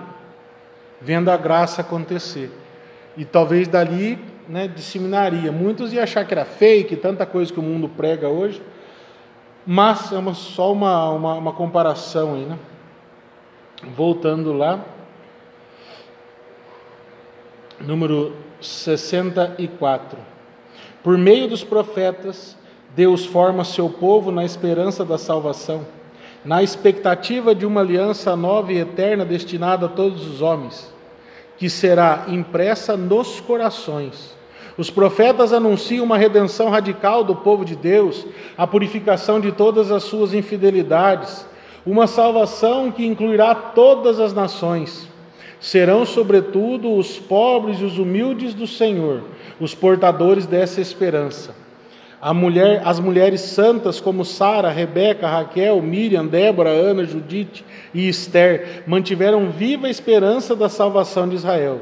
[1.00, 2.50] vendo a graça acontecer.
[3.16, 5.52] E talvez dali né, disseminaria.
[5.52, 8.60] Muitos iam achar que era fake, tanta coisa que o mundo prega hoje,
[9.64, 12.58] mas é uma, só uma, uma, uma comparação aí, né?
[13.94, 14.84] Voltando lá
[17.80, 20.18] número 64.
[21.02, 22.56] Por meio dos profetas,
[22.94, 25.86] Deus forma seu povo na esperança da salvação,
[26.44, 30.92] na expectativa de uma aliança nova e eterna destinada a todos os homens,
[31.56, 34.34] que será impressa nos corações.
[34.76, 40.02] Os profetas anunciam uma redenção radical do povo de Deus, a purificação de todas as
[40.04, 41.46] suas infidelidades,
[41.84, 45.09] uma salvação que incluirá todas as nações
[45.60, 49.22] serão, sobretudo, os pobres e os humildes do Senhor,
[49.60, 51.54] os portadores dessa esperança.
[52.34, 59.50] Mulher, as mulheres santas como Sara, Rebeca, Raquel, Miriam, Débora, Ana, Judite e Esther mantiveram
[59.50, 61.80] viva a esperança da salvação de Israel.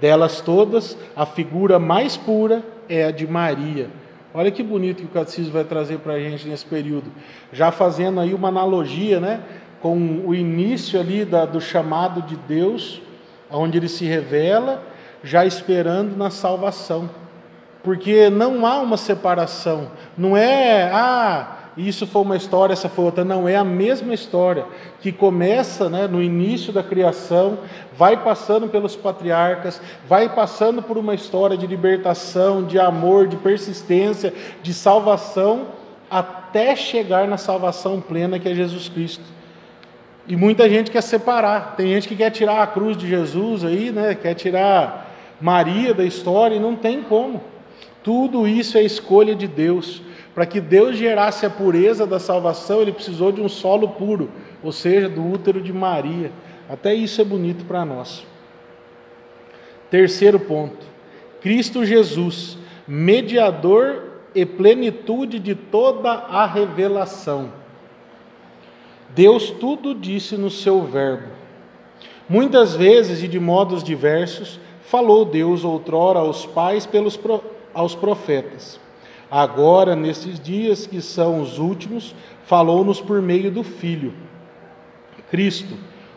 [0.00, 3.88] Delas todas, a figura mais pura é a de Maria.
[4.32, 7.12] Olha que bonito que o catecismo vai trazer para a gente nesse período.
[7.52, 9.40] Já fazendo aí uma analogia né,
[9.80, 13.02] com o início ali da, do chamado de Deus
[13.58, 14.82] onde ele se revela,
[15.22, 17.08] já esperando na salvação.
[17.82, 23.24] Porque não há uma separação, não é, ah, isso foi uma história, essa foi outra,
[23.24, 24.64] não, é a mesma história
[25.00, 27.58] que começa né, no início da criação,
[27.96, 34.32] vai passando pelos patriarcas, vai passando por uma história de libertação, de amor, de persistência,
[34.62, 35.66] de salvação,
[36.08, 39.24] até chegar na salvação plena que é Jesus Cristo.
[40.26, 41.76] E muita gente quer separar.
[41.76, 44.14] Tem gente que quer tirar a cruz de Jesus aí, né?
[44.14, 47.42] Quer tirar Maria da história e não tem como.
[48.02, 50.02] Tudo isso é escolha de Deus.
[50.34, 54.30] Para que Deus gerasse a pureza da salvação, ele precisou de um solo puro,
[54.62, 56.32] ou seja, do útero de Maria.
[56.68, 58.26] Até isso é bonito para nós.
[59.90, 60.84] Terceiro ponto:
[61.40, 62.58] Cristo Jesus,
[62.88, 64.02] mediador
[64.34, 67.63] e plenitude de toda a revelação.
[69.14, 71.28] Deus tudo disse no seu Verbo.
[72.28, 77.18] Muitas vezes e de modos diversos, falou Deus outrora aos pais pelos
[77.72, 78.80] aos profetas.
[79.30, 84.12] Agora, nesses dias que são os últimos, falou-nos por meio do Filho.
[85.30, 85.76] Cristo,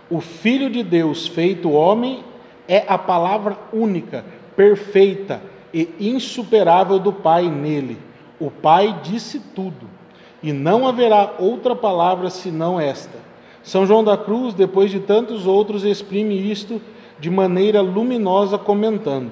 [0.09, 2.23] o Filho de Deus feito homem,
[2.67, 5.41] é a palavra única, perfeita
[5.73, 7.97] e insuperável do Pai nele.
[8.39, 9.96] O Pai disse tudo
[10.41, 13.17] e não haverá outra palavra senão esta.
[13.63, 16.81] São João da Cruz, depois de tantos outros, exprime isto
[17.19, 19.31] de maneira luminosa, comentando: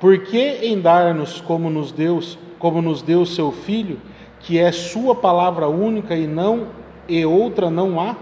[0.00, 4.00] Por que em dar-nos como nos Deus, como nos deu seu Filho,
[4.40, 6.68] que é sua palavra única e não
[7.08, 8.16] e outra não há?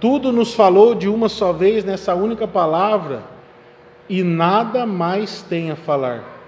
[0.00, 3.22] Tudo nos falou de uma só vez nessa única palavra
[4.08, 6.41] e nada mais tem a falar.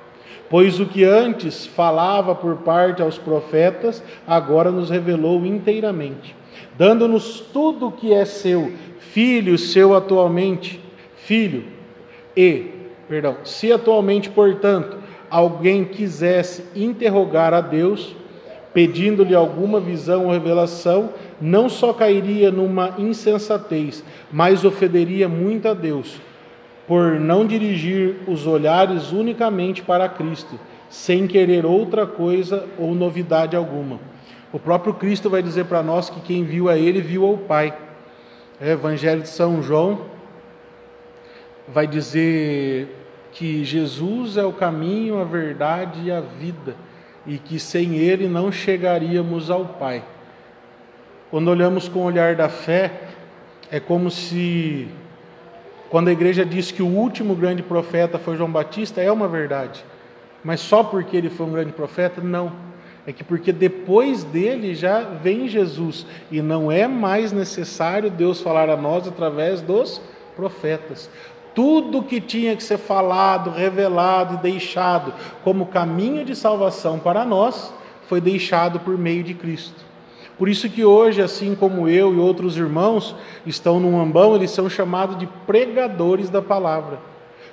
[0.55, 6.33] Pois o que antes falava por parte aos profetas, agora nos revelou inteiramente,
[6.79, 10.81] dando-nos tudo o que é seu, filho seu atualmente,
[11.17, 11.65] filho,
[12.37, 12.67] e
[13.09, 14.97] perdão, se atualmente, portanto,
[15.29, 18.15] alguém quisesse interrogar a Deus,
[18.73, 26.21] pedindo-lhe alguma visão ou revelação, não só cairia numa insensatez, mas ofenderia muito a Deus,
[26.87, 33.99] por não dirigir os olhares unicamente para Cristo, sem querer outra coisa ou novidade alguma.
[34.53, 37.75] O próprio Cristo vai dizer para nós que quem viu a Ele viu ao Pai.
[38.61, 40.03] É, Evangelho de São João
[41.67, 42.89] vai dizer
[43.33, 46.77] que Jesus é o caminho, a verdade e a vida,
[47.27, 50.05] e que sem Ele não chegaríamos ao Pai.
[51.31, 52.93] Quando olhamos com o olhar da fé,
[53.71, 54.87] é como se,
[55.95, 59.85] quando a igreja diz que o último grande profeta foi João Batista, é uma verdade,
[60.43, 62.21] mas só porque ele foi um grande profeta?
[62.21, 62.51] Não.
[63.07, 68.69] É que porque depois dele já vem Jesus e não é mais necessário Deus falar
[68.69, 70.03] a nós através dos
[70.35, 71.09] profetas.
[71.55, 77.73] Tudo que tinha que ser falado, revelado e deixado como caminho de salvação para nós
[78.09, 79.94] foi deixado por meio de Cristo.
[80.37, 83.15] Por isso que hoje, assim como eu e outros irmãos
[83.47, 86.99] estão no ambão, eles são chamados de pregadores da palavra.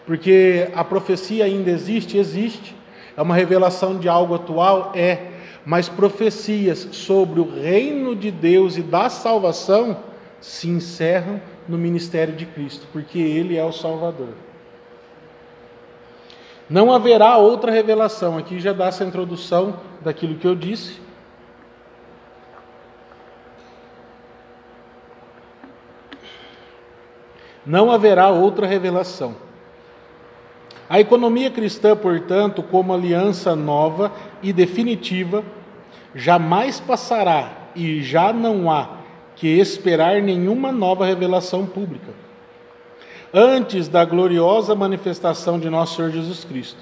[0.05, 2.75] Porque a profecia ainda existe, existe.
[3.15, 5.27] É uma revelação de algo atual, é.
[5.63, 9.97] Mas profecias sobre o reino de Deus e da salvação
[10.39, 14.29] se encerram no ministério de Cristo, porque ele é o Salvador.
[16.67, 18.39] Não haverá outra revelação.
[18.39, 20.99] Aqui já dá essa introdução daquilo que eu disse
[27.65, 29.35] Não haverá outra revelação.
[30.89, 34.11] A economia cristã, portanto, como aliança nova
[34.43, 35.43] e definitiva,
[36.13, 38.89] jamais passará e já não há
[39.35, 42.11] que esperar nenhuma nova revelação pública
[43.33, 46.79] antes da gloriosa manifestação de nosso Senhor Jesus Cristo.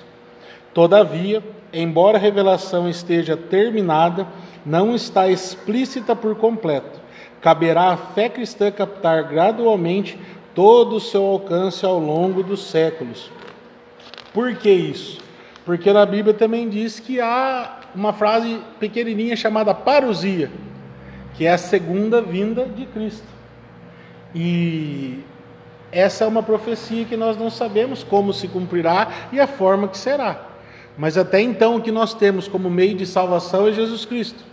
[0.74, 4.28] Todavia, embora a revelação esteja terminada,
[4.66, 7.00] não está explícita por completo.
[7.42, 10.18] Caberá à fé cristã captar gradualmente
[10.54, 13.32] todo o seu alcance ao longo dos séculos.
[14.34, 15.20] Por que isso?
[15.66, 20.52] Porque na Bíblia também diz que há uma frase pequenininha chamada parousia,
[21.36, 23.28] que é a segunda vinda de Cristo.
[24.34, 25.24] E
[25.92, 29.98] essa é uma profecia que nós não sabemos como se cumprirá e a forma que
[29.98, 30.46] será.
[30.98, 34.44] Mas até então o que nós temos como meio de salvação é Jesus Cristo.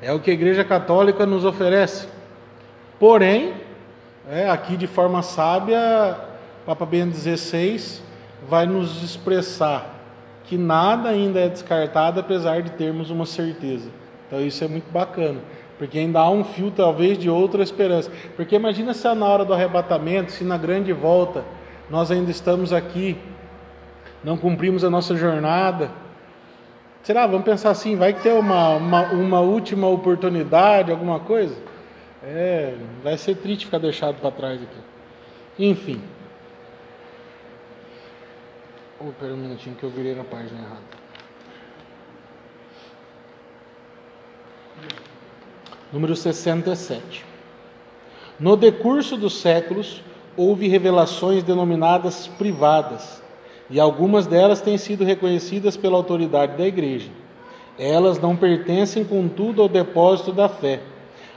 [0.00, 2.08] É o que a Igreja Católica nos oferece.
[2.98, 3.54] Porém,
[4.30, 6.16] é, aqui de forma sábia,
[6.64, 8.00] Papa Bento XVI
[8.48, 10.00] vai nos expressar
[10.44, 13.88] que nada ainda é descartado, apesar de termos uma certeza.
[14.26, 15.40] Então isso é muito bacana,
[15.78, 18.10] porque ainda há um fio talvez de outra esperança.
[18.36, 21.44] Porque imagina se na hora do arrebatamento, se na grande volta
[21.90, 23.16] nós ainda estamos aqui,
[24.22, 25.90] não cumprimos a nossa jornada.
[27.02, 27.26] Será?
[27.26, 31.56] Vamos pensar assim, vai ter uma, uma, uma última oportunidade, alguma coisa?
[32.24, 34.78] É, vai ser triste ficar deixado para trás aqui.
[35.58, 36.00] Enfim.
[39.00, 41.02] Oh, pera um minutinho que eu virei na página errada.
[45.92, 47.24] Número 67.
[48.38, 50.00] No decurso dos séculos,
[50.36, 53.20] houve revelações denominadas privadas,
[53.68, 57.10] e algumas delas têm sido reconhecidas pela autoridade da Igreja.
[57.78, 60.80] Elas não pertencem, contudo, ao depósito da fé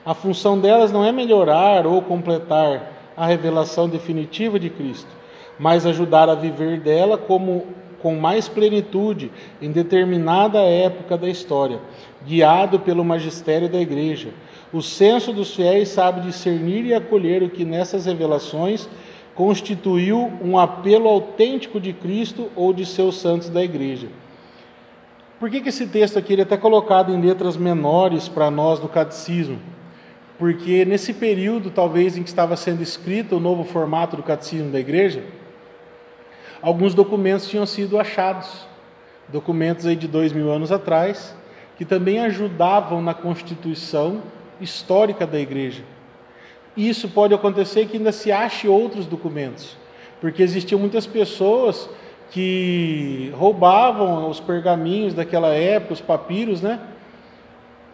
[0.05, 5.09] a função delas não é melhorar ou completar a revelação definitiva de Cristo,
[5.57, 7.65] mas ajudar a viver dela como
[8.01, 11.79] com mais plenitude em determinada época da história,
[12.23, 14.29] guiado pelo magistério da igreja.
[14.71, 18.87] O senso dos fiéis sabe discernir e acolher o que nessas revelações
[19.33, 24.07] constituiu um apelo autêntico de Cristo ou de seus santos da igreja.
[25.39, 28.79] Por que, que esse texto aqui ele é até colocado em letras menores para nós
[28.79, 29.57] no catecismo?
[30.37, 34.79] Porque nesse período, talvez, em que estava sendo escrito o novo formato do catecismo da
[34.79, 35.23] igreja,
[36.61, 38.67] alguns documentos tinham sido achados,
[39.29, 41.35] documentos aí de dois mil anos atrás,
[41.77, 44.21] que também ajudavam na constituição
[44.59, 45.83] histórica da igreja.
[46.75, 49.77] Isso pode acontecer que ainda se ache outros documentos,
[50.19, 51.89] porque existiam muitas pessoas
[52.31, 56.79] que roubavam os pergaminhos daquela época, os papiros, né?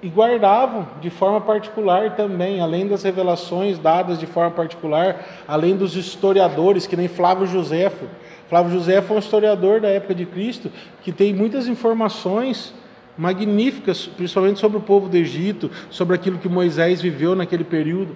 [0.02, 5.96] E guardavam de forma particular também, além das revelações dadas de forma particular, além dos
[5.96, 8.06] historiadores, que nem Flávio Josefo.
[8.50, 10.72] Flávio Josefo é um historiador da época de Cristo
[11.04, 12.74] que tem muitas informações
[13.18, 18.16] magníficas, principalmente sobre o povo do Egito, sobre aquilo que Moisés viveu naquele período.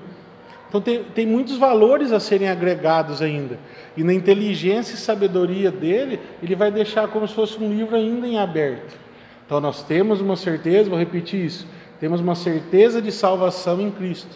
[0.67, 3.59] Então tem, tem muitos valores a serem agregados ainda.
[3.95, 8.27] E na inteligência e sabedoria dele, ele vai deixar como se fosse um livro ainda
[8.27, 8.97] em aberto.
[9.45, 11.67] Então nós temos uma certeza, vou repetir isso,
[11.99, 14.35] temos uma certeza de salvação em Cristo.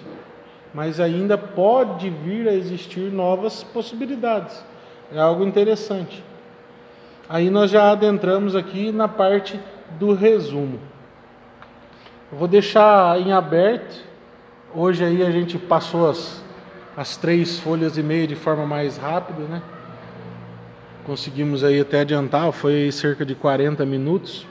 [0.74, 4.64] Mas ainda pode vir a existir novas possibilidades.
[5.12, 6.24] É algo interessante.
[7.28, 9.60] Aí nós já adentramos aqui na parte
[10.00, 10.80] do resumo.
[12.32, 14.04] Eu vou deixar em aberto.
[14.74, 16.44] Hoje aí a gente passou as,
[16.96, 19.62] as três folhas e meia de forma mais rápida, né?
[21.06, 24.46] Conseguimos aí até adiantar, foi cerca de 40 minutos.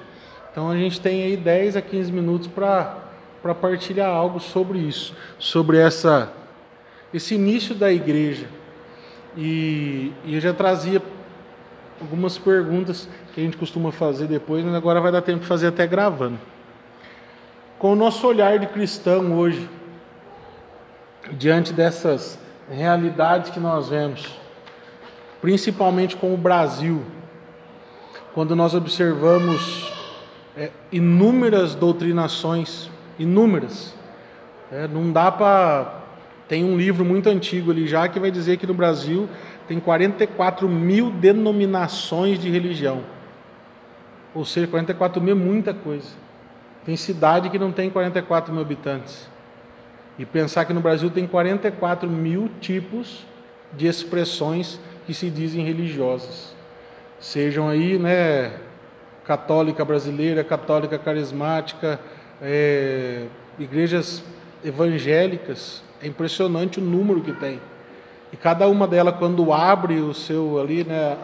[0.51, 5.79] Então a gente tem aí 10 a 15 minutos para partilhar algo sobre isso, sobre
[5.79, 6.33] essa,
[7.13, 8.47] esse início da igreja.
[9.37, 11.03] E, e eu já trazia
[12.01, 15.69] algumas perguntas que a gente costuma fazer depois, mas agora vai dar tempo de fazer
[15.69, 16.39] até gravando.
[17.79, 19.69] Com o nosso olhar de cristão hoje,
[21.33, 22.39] diante dessas
[22.71, 24.27] realidades que nós vemos,
[25.41, 27.05] principalmente com o Brasil,
[28.35, 29.98] quando nós observamos
[30.59, 33.95] é, inúmeras doutrinações, inúmeras,
[34.73, 35.95] é, não dá para.
[36.49, 39.29] Tem um livro muito antigo ali já que vai dizer que no Brasil
[39.69, 43.03] tem 44 mil denominações de religião.
[44.35, 46.09] Ou seja, 44 mil é muita coisa.
[46.85, 49.29] Tem cidade que não tem 44 mil habitantes.
[50.19, 53.27] E pensar que no Brasil tem 44 mil tipos
[53.75, 56.55] de expressões que se dizem religiosas.
[57.21, 58.55] Sejam aí, né,
[59.29, 62.01] católica brasileira, católica carismática,
[62.41, 63.27] é,
[63.59, 64.25] igrejas
[64.65, 65.83] evangélicas.
[66.03, 67.61] É impressionante o número que tem.
[68.33, 71.15] E cada uma delas, quando abre o seu ali, né,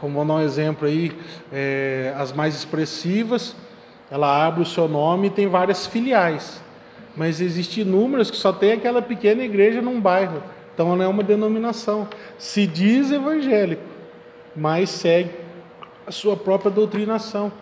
[0.00, 1.10] como vou dar um exemplo aí,
[1.52, 3.56] é, as mais expressivas,
[4.08, 6.62] ela abre o seu nome e tem várias filiais.
[7.16, 10.40] Mas existem números que só tem aquela pequena igreja num bairro.
[10.72, 12.06] Então ela é uma denominação.
[12.38, 13.82] Se diz evangélico,
[14.54, 15.47] mas segue
[16.08, 17.52] a sua própria doutrinação.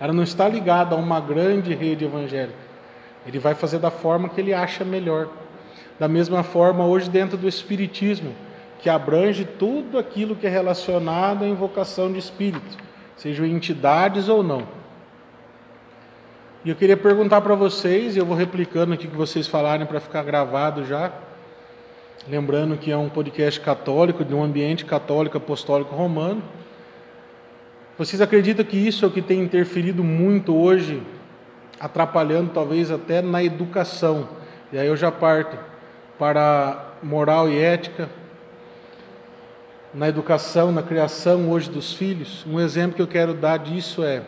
[0.00, 2.56] Ela não está ligada a uma grande rede evangélica.
[3.26, 5.28] Ele vai fazer da forma que ele acha melhor.
[5.98, 8.34] Da mesma forma, hoje, dentro do Espiritismo,
[8.78, 12.78] que abrange tudo aquilo que é relacionado à invocação de espírito,
[13.16, 14.62] sejam entidades ou não.
[16.64, 20.00] E eu queria perguntar para vocês, e eu vou replicando aqui que vocês falarem para
[20.00, 21.12] ficar gravado já.
[22.26, 26.42] Lembrando que é um podcast católico, de um ambiente católico apostólico romano.
[27.98, 31.02] Vocês acreditam que isso é o que tem interferido muito hoje,
[31.80, 34.28] atrapalhando talvez até na educação?
[34.70, 35.56] E aí eu já parto
[36.18, 38.10] para moral e ética,
[39.94, 42.44] na educação, na criação hoje dos filhos.
[42.46, 44.24] Um exemplo que eu quero dar disso é: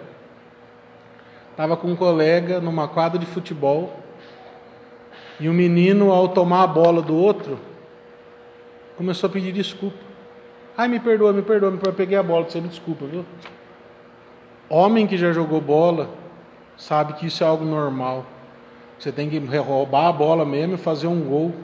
[1.50, 4.00] estava com um colega numa quadra de futebol
[5.38, 7.60] e o um menino, ao tomar a bola do outro,
[8.96, 9.98] começou a pedir desculpa.
[10.74, 13.26] Ai, me perdoa, me perdoa, me peguei a bola, você me desculpa, viu?
[14.68, 16.10] Homem que já jogou bola
[16.76, 18.26] sabe que isso é algo normal.
[18.98, 21.54] Você tem que roubar a bola mesmo e fazer um gol.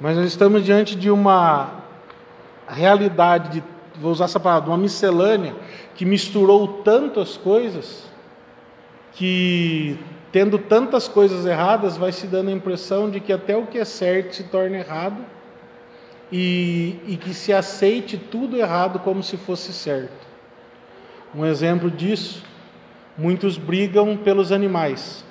[0.00, 1.70] Mas nós estamos diante de uma
[2.66, 3.64] realidade, de,
[4.00, 5.54] vou usar essa palavra, uma miscelânea
[5.94, 8.04] que misturou tantas coisas
[9.12, 9.98] que,
[10.32, 13.84] tendo tantas coisas erradas, vai se dando a impressão de que até o que é
[13.84, 15.24] certo se torna errado
[16.32, 20.23] e, e que se aceite tudo errado como se fosse certo.
[21.34, 22.42] Um exemplo disso,
[23.16, 25.24] muitos brigam pelos animais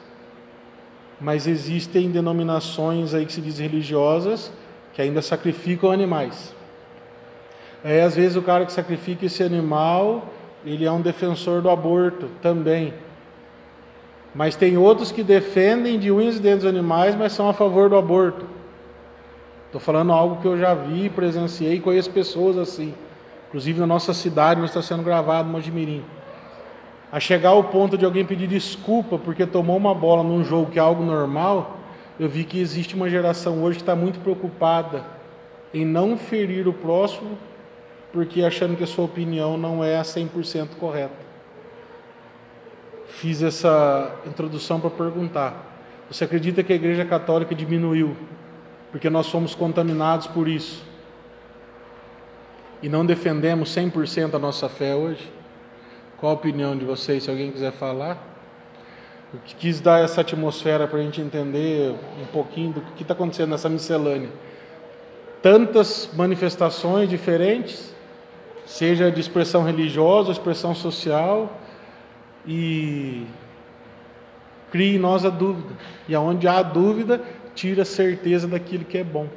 [1.24, 4.51] mas existem denominações aí que se diz religiosas
[4.91, 6.54] que ainda sacrificam animais.
[7.82, 10.34] Aí às vezes o cara que sacrifica esse animal,
[10.66, 12.93] ele é um defensor do aborto também.
[14.36, 17.95] Mas tem outros que defendem de unhas e dentes animais, mas são a favor do
[17.95, 18.45] aborto.
[19.68, 22.93] Estou falando algo que eu já vi, presenciei, conheço pessoas assim.
[23.54, 26.04] Inclusive na nossa cidade, mas está sendo gravado no Mojimirim
[27.12, 30.80] a chegar ao ponto de alguém pedir desculpa porque tomou uma bola num jogo que
[30.80, 31.78] é algo normal,
[32.20, 35.06] eu vi que existe uma geração hoje que está muito preocupada
[35.72, 37.38] em não ferir o próximo
[38.12, 41.14] porque achando que a sua opinião não é a 100% correta.
[43.06, 45.54] Fiz essa introdução para perguntar:
[46.10, 48.18] você acredita que a Igreja Católica diminuiu
[48.91, 50.84] porque nós somos contaminados por isso?
[52.84, 55.32] E não defendemos 100% a nossa fé hoje?
[56.18, 58.22] Qual a opinião de vocês, se alguém quiser falar?
[59.34, 63.52] Eu quis dar essa atmosfera para a gente entender um pouquinho do que está acontecendo
[63.52, 64.28] nessa miscelânea.
[65.42, 67.96] Tantas manifestações diferentes,
[68.66, 71.58] seja de expressão religiosa, expressão social,
[72.46, 73.26] e
[74.72, 75.74] crie em nós a dúvida.
[76.06, 77.22] E aonde há dúvida,
[77.56, 79.30] tira a certeza daquilo que é bom.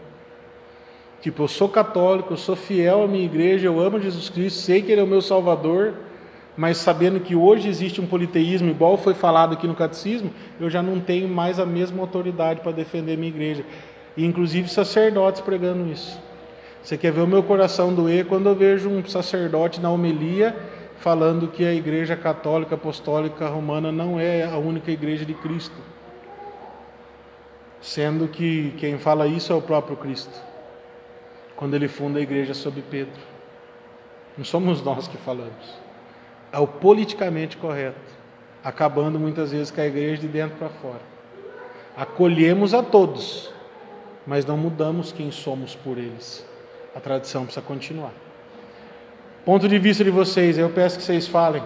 [1.26, 4.80] Tipo, eu sou católico, eu sou fiel à minha igreja, eu amo Jesus Cristo, sei
[4.80, 5.94] que Ele é o meu Salvador,
[6.56, 10.80] mas sabendo que hoje existe um politeísmo, igual foi falado aqui no catecismo, eu já
[10.84, 13.64] não tenho mais a mesma autoridade para defender minha igreja.
[14.16, 16.16] E inclusive sacerdotes pregando isso.
[16.80, 20.54] Você quer ver o meu coração doer quando eu vejo um sacerdote na homilia
[21.00, 25.74] falando que a Igreja Católica Apostólica Romana não é a única igreja de Cristo.
[27.80, 30.54] Sendo que quem fala isso é o próprio Cristo.
[31.56, 33.20] Quando ele funda a igreja sob Pedro.
[34.36, 35.80] Não somos nós que falamos.
[36.52, 37.98] É o politicamente correto,
[38.62, 41.00] acabando muitas vezes com a igreja de dentro para fora.
[41.96, 43.50] Acolhemos a todos,
[44.26, 46.46] mas não mudamos quem somos por eles.
[46.94, 48.12] A tradição precisa continuar.
[49.44, 51.62] Ponto de vista de vocês, eu peço que vocês falem.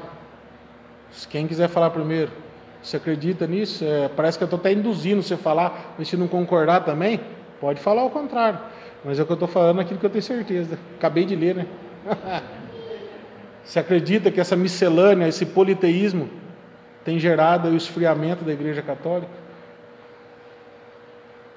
[1.28, 2.30] Quem quiser falar primeiro.
[2.82, 3.84] Você acredita nisso?
[3.84, 7.20] É, parece que eu estou até induzindo você a falar, mas se não concordar também,
[7.60, 8.58] pode falar o contrário.
[9.04, 10.78] Mas é o que eu estou falando é aquilo que eu tenho certeza.
[10.98, 11.66] Acabei de ler, né?
[13.64, 16.28] você acredita que essa miscelânea, esse politeísmo,
[17.04, 19.32] tem gerado o esfriamento da Igreja Católica?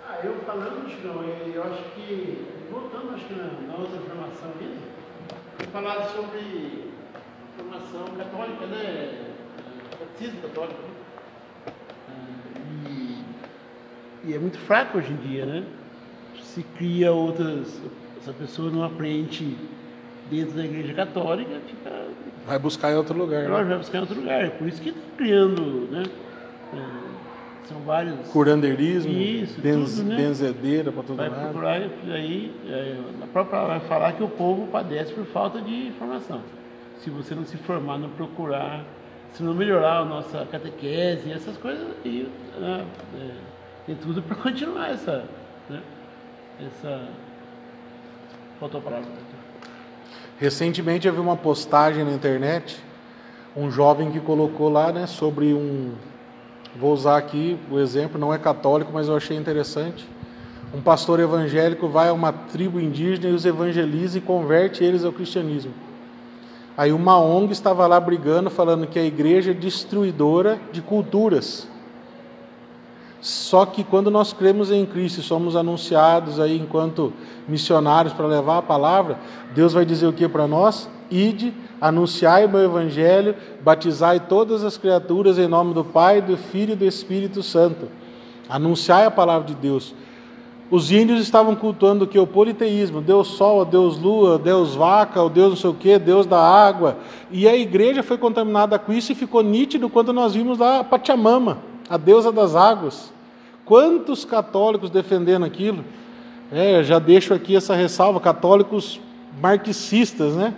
[0.08, 4.82] Ah, eu falando, não, eu acho que, voltando acho que na, na outra informação mesmo,
[5.72, 6.92] falar sobre
[7.58, 9.34] formação católica, né?
[10.00, 10.80] Catecismo católico.
[12.08, 13.24] Né?
[14.24, 15.66] E é muito fraco hoje em dia, né?
[16.54, 17.82] Se cria outras.
[18.22, 19.58] Essa pessoa não aprende
[20.30, 22.06] dentro da igreja católica, fica.
[22.46, 23.44] Vai buscar em outro lugar.
[23.44, 23.50] Né?
[23.50, 24.52] vai buscar em outro lugar.
[24.52, 26.04] Por isso que está criando, né?
[26.74, 28.28] É, são vários.
[28.28, 30.16] Curandeirismo, isso, benz, tudo, né?
[30.16, 31.42] benzedeira para todo vai lado.
[31.42, 31.82] Procurar,
[32.12, 36.42] aí, é, a própria vai falar que o povo padece por falta de informação.
[37.00, 38.86] Se você não se formar, não procurar,
[39.32, 42.28] se não melhorar a nossa catequese, essas coisas, e,
[42.60, 42.86] né,
[43.20, 43.32] é,
[43.88, 45.26] tem tudo para continuar essa.
[46.60, 47.08] Essa.
[48.60, 49.08] Faltou a palavra.
[50.38, 52.84] Recentemente vi uma postagem na internet,
[53.56, 55.94] um jovem que colocou lá né, sobre um.
[56.76, 60.08] Vou usar aqui o exemplo, não é católico, mas eu achei interessante.
[60.74, 65.12] Um pastor evangélico vai a uma tribo indígena e os evangeliza e converte eles ao
[65.12, 65.74] cristianismo.
[66.76, 71.68] Aí uma ONG estava lá brigando, falando que a igreja é destruidora de culturas.
[73.24, 77.14] Só que quando nós cremos em Cristo e somos anunciados aí enquanto
[77.48, 79.18] missionários para levar a palavra,
[79.56, 80.90] Deus vai dizer o que para nós?
[81.10, 86.74] Ide, anunciai o meu evangelho, batizai todas as criaturas em nome do Pai, do Filho
[86.74, 87.88] e do Espírito Santo.
[88.50, 89.96] Anunciai a palavra de Deus.
[90.70, 92.20] Os índios estavam cultuando o que?
[92.20, 96.26] O politeísmo, Deus Sol, Deus Lua, Deus Vaca, o Deus não sei o que, Deus
[96.26, 96.98] da água.
[97.32, 100.84] E a igreja foi contaminada com isso e ficou nítido quando nós vimos lá a
[100.84, 101.60] Pachamama,
[101.90, 103.13] a deusa das águas.
[103.66, 105.84] Quantos católicos defendendo aquilo?
[106.52, 109.00] É, já deixo aqui essa ressalva: católicos
[109.42, 110.54] marxistas, né?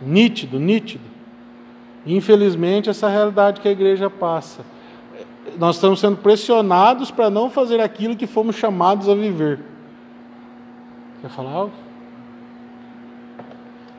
[0.00, 1.04] Nítido, nítido.
[2.06, 4.64] Infelizmente, essa é a realidade que a igreja passa.
[5.58, 9.60] Nós estamos sendo pressionados para não fazer aquilo que fomos chamados a viver.
[11.20, 11.72] Quer falar algo?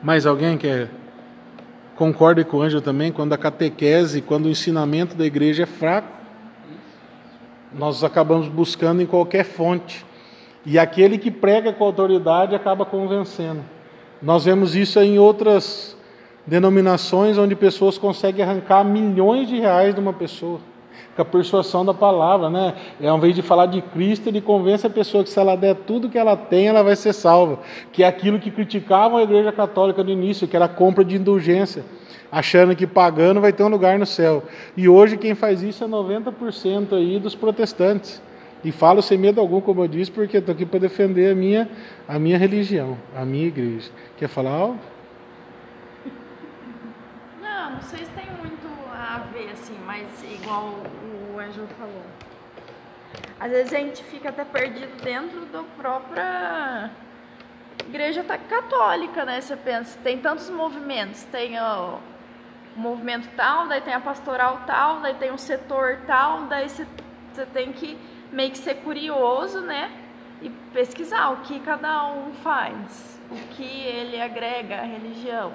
[0.02, 0.90] Mais alguém quer?
[1.96, 6.17] Concorda com o Ângelo também, quando a catequese, quando o ensinamento da igreja é fraco,
[7.72, 10.04] nós acabamos buscando em qualquer fonte.
[10.64, 13.60] E aquele que prega com autoridade acaba convencendo.
[14.20, 15.96] Nós vemos isso em outras
[16.46, 20.60] denominações onde pessoas conseguem arrancar milhões de reais de uma pessoa.
[21.14, 22.74] Com a persuasão da palavra, né?
[23.00, 25.74] É, ao invés de falar de Cristo, ele convence a pessoa que se ela der
[25.74, 27.60] tudo que ela tem, ela vai ser salva.
[27.92, 31.16] Que é aquilo que criticavam a igreja católica no início, que era a compra de
[31.16, 31.84] indulgência
[32.30, 34.44] achando que pagando vai ter um lugar no céu.
[34.76, 38.22] E hoje quem faz isso é 90% aí dos protestantes.
[38.62, 41.68] E falo sem medo algum, como eu disse, porque estou aqui para defender a minha,
[42.08, 43.90] a minha religião, a minha igreja.
[44.16, 44.78] Quer falar algo?
[47.40, 50.74] Não, não sei se tem muito a ver, assim, mas igual
[51.34, 52.02] o Ângelo falou.
[53.38, 56.90] Às vezes a gente fica até perdido dentro da própria
[57.88, 59.40] igreja católica, né?
[59.40, 61.98] Você pensa, tem tantos movimentos, tem o
[62.78, 66.86] movimento tal, daí tem a pastoral tal, daí tem um setor tal, daí você,
[67.32, 67.98] você tem que
[68.32, 69.90] meio que ser curioso, né?
[70.40, 75.52] E pesquisar o que cada um faz, o que ele agrega à religião,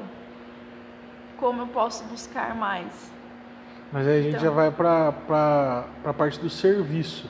[1.38, 3.11] como eu posso buscar mais.
[3.91, 7.30] Mas aí a gente então, já vai para a parte do serviço.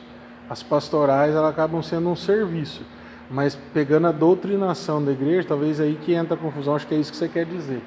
[0.50, 2.86] As pastorais elas acabam sendo um serviço,
[3.30, 6.98] mas pegando a doutrinação da igreja, talvez aí que entra a confusão, acho que é
[6.98, 7.82] isso que você quer dizer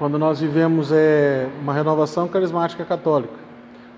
[0.00, 3.34] quando nós vivemos é, uma renovação carismática católica.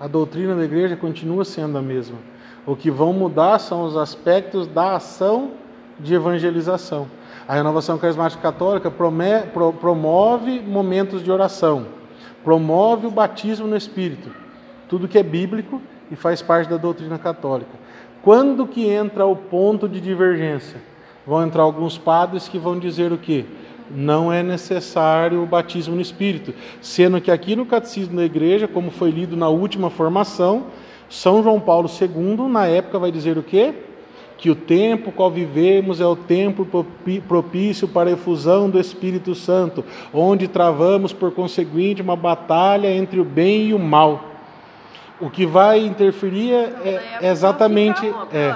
[0.01, 2.17] a doutrina da igreja continua sendo a mesma.
[2.65, 5.51] O que vão mudar são os aspectos da ação
[5.97, 7.07] de evangelização.
[7.47, 11.85] A renovação carismática católica promove momentos de oração,
[12.43, 14.29] promove o batismo no Espírito,
[14.89, 15.81] tudo que é bíblico
[16.11, 17.71] e faz parte da doutrina católica.
[18.21, 20.81] Quando que entra o ponto de divergência?
[21.25, 23.45] Vão entrar alguns padres que vão dizer o quê?
[23.89, 28.91] Não é necessário o batismo no Espírito, sendo que aqui no Catecismo da Igreja, como
[28.91, 30.67] foi lido na última formação,
[31.09, 33.73] São João Paulo II, na época, vai dizer o quê?
[34.43, 36.67] que o tempo qual vivemos é o tempo
[37.25, 43.23] propício para a efusão do Espírito Santo, onde travamos, por conseguinte, uma batalha entre o
[43.23, 44.25] bem e o mal.
[45.21, 48.53] O que vai interferir é, é exatamente é,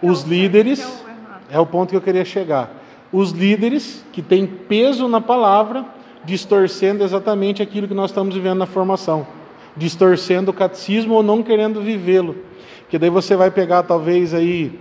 [0.00, 1.04] os líderes,
[1.50, 2.70] é o ponto que eu queria chegar.
[3.16, 5.86] Os líderes que têm peso na palavra,
[6.22, 9.26] distorcendo exatamente aquilo que nós estamos vivendo na formação,
[9.74, 12.36] distorcendo o catecismo ou não querendo vivê-lo.
[12.90, 14.78] Que daí você vai pegar talvez aí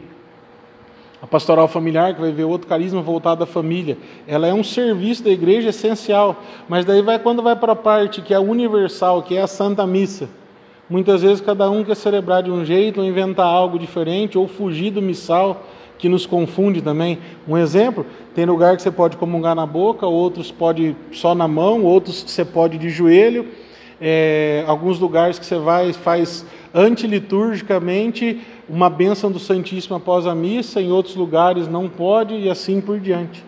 [1.22, 5.24] a pastoral familiar, que vai ver outro carisma voltado à família, ela é um serviço
[5.24, 6.36] da igreja essencial,
[6.68, 9.88] mas daí vai quando vai para a parte que é universal, que é a Santa
[9.88, 10.28] Missa.
[10.90, 14.92] Muitas vezes cada um quer celebrar de um jeito, ou inventar algo diferente, ou fugir
[14.92, 15.64] do missal,
[15.98, 17.20] que nos confunde também.
[17.48, 21.84] Um exemplo, tem lugar que você pode comungar na boca, outros pode só na mão,
[21.84, 23.48] outros você pode de joelho.
[24.00, 30.82] É, alguns lugares que você vai faz antiliturgicamente uma bênção do Santíssimo após a missa,
[30.82, 33.44] em outros lugares não pode e assim por diante.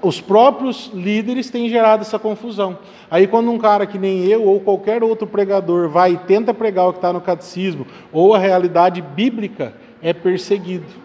[0.00, 2.78] Os próprios líderes têm gerado essa confusão.
[3.10, 6.88] Aí, quando um cara que nem eu ou qualquer outro pregador vai e tenta pregar
[6.88, 11.01] o que está no catecismo ou a realidade bíblica, é perseguido.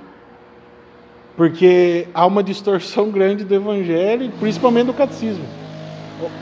[1.38, 5.46] Porque há uma distorção grande do evangelho, principalmente do catecismo.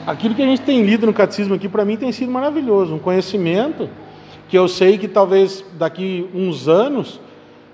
[0.07, 2.95] Aquilo que a gente tem lido no catecismo aqui, para mim, tem sido maravilhoso.
[2.95, 3.89] Um conhecimento
[4.47, 7.19] que eu sei que talvez daqui uns anos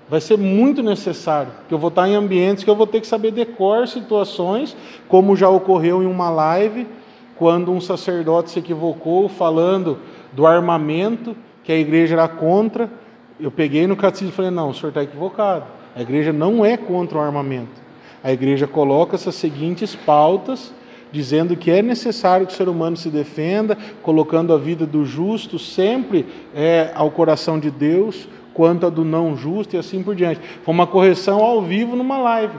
[0.08, 3.06] vai ser muito necessário, que eu vou estar em ambientes que eu vou ter que
[3.06, 4.76] saber decor situações,
[5.08, 6.86] como já ocorreu em uma live,
[7.36, 9.98] quando um sacerdote se equivocou falando
[10.32, 12.90] do armamento, que a igreja era contra.
[13.40, 15.64] Eu peguei no catecismo e falei: não, o senhor está equivocado.
[15.94, 17.80] A igreja não é contra o armamento.
[18.22, 20.72] A igreja coloca essas seguintes pautas
[21.12, 25.58] dizendo que é necessário que o ser humano se defenda, colocando a vida do justo
[25.58, 26.24] sempre
[26.54, 30.40] é, ao coração de Deus, quanto a do não justo e assim por diante.
[30.62, 32.58] Foi uma correção ao vivo numa live.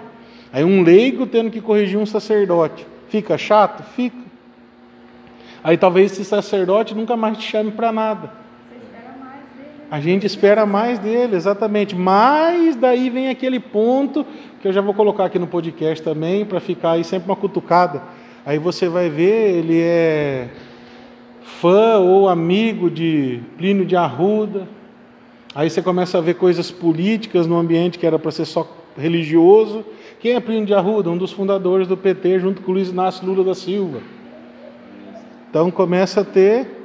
[0.51, 2.85] Aí um leigo tendo que corrigir um sacerdote.
[3.09, 3.81] Fica chato?
[3.81, 4.17] Fica.
[5.63, 8.42] Aí talvez esse sacerdote nunca mais te chame para nada.
[9.93, 11.95] A gente espera mais dele, exatamente.
[11.95, 14.25] Mas daí vem aquele ponto
[14.59, 18.01] que eu já vou colocar aqui no podcast também, para ficar aí sempre uma cutucada.
[18.43, 20.49] Aí você vai ver, ele é
[21.43, 24.67] fã ou amigo de Plínio de Arruda.
[25.53, 28.67] Aí você começa a ver coisas políticas no ambiente que era para ser só
[28.97, 29.85] religioso.
[30.19, 31.11] Quem é Plínio de Arruda?
[31.11, 33.99] Um dos fundadores do PT, junto com Luiz Inácio Lula da Silva.
[35.51, 36.81] Então começa a ter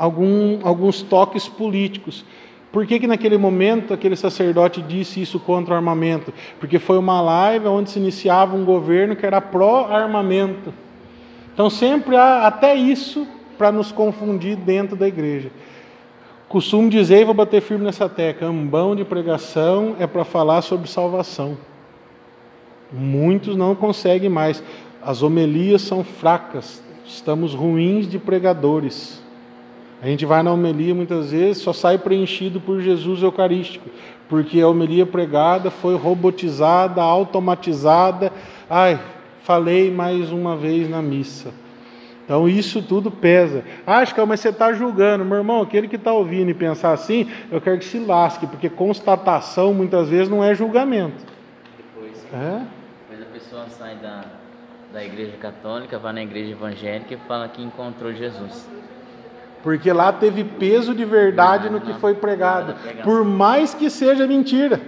[0.00, 2.24] algum, alguns toques políticos.
[2.72, 6.32] Por que, que naquele momento aquele sacerdote disse isso contra o armamento?
[6.60, 10.72] Porque foi uma live onde se iniciava um governo que era pró-armamento.
[11.52, 13.26] Então sempre há até isso
[13.58, 15.50] para nos confundir dentro da igreja.
[16.48, 20.88] Costumo dizer, e vou bater firme nessa tecla, ambão de pregação é para falar sobre
[20.88, 21.56] salvação.
[22.92, 24.62] Muitos não conseguem mais.
[25.02, 29.22] As homelias são fracas, estamos ruins de pregadores.
[30.02, 33.88] A gente vai na homilia muitas vezes, só sai preenchido por Jesus Eucarístico,
[34.28, 38.32] porque a homilia pregada foi robotizada, automatizada.
[38.68, 38.98] Ai,
[39.42, 41.52] falei mais uma vez na missa.
[42.24, 43.64] Então isso tudo pesa.
[43.86, 47.28] Acho que mas você está julgando, meu irmão, aquele que está ouvindo e pensar assim,
[47.50, 51.26] eu quero que se lasque, porque constatação muitas vezes não é julgamento.
[51.76, 52.62] Depois, é?
[53.10, 54.24] depois a pessoa sai da,
[54.92, 58.66] da igreja católica, vai na igreja evangélica e fala que encontrou Jesus.
[59.62, 64.80] Porque lá teve peso de verdade no que foi pregado, por mais que seja mentira.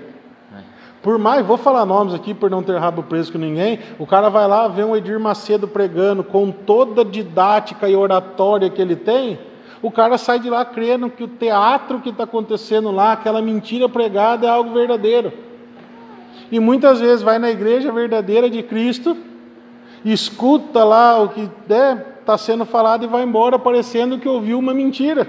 [1.03, 3.81] Por mais, vou falar nomes aqui por não ter rabo preso com ninguém.
[3.99, 8.71] O cara vai lá, vê um Edir Macedo pregando com toda a didática e oratória
[8.71, 9.37] que ele tem.
[9.83, 13.89] O cara sai de lá crendo que o teatro que está acontecendo lá, aquela mentira
[13.89, 15.33] pregada, é algo verdadeiro.
[16.53, 19.17] E muitas vezes vai na igreja verdadeira de Cristo,
[20.05, 21.51] escuta lá o que
[22.23, 25.29] está sendo falado e vai embora parecendo que ouviu uma mentira.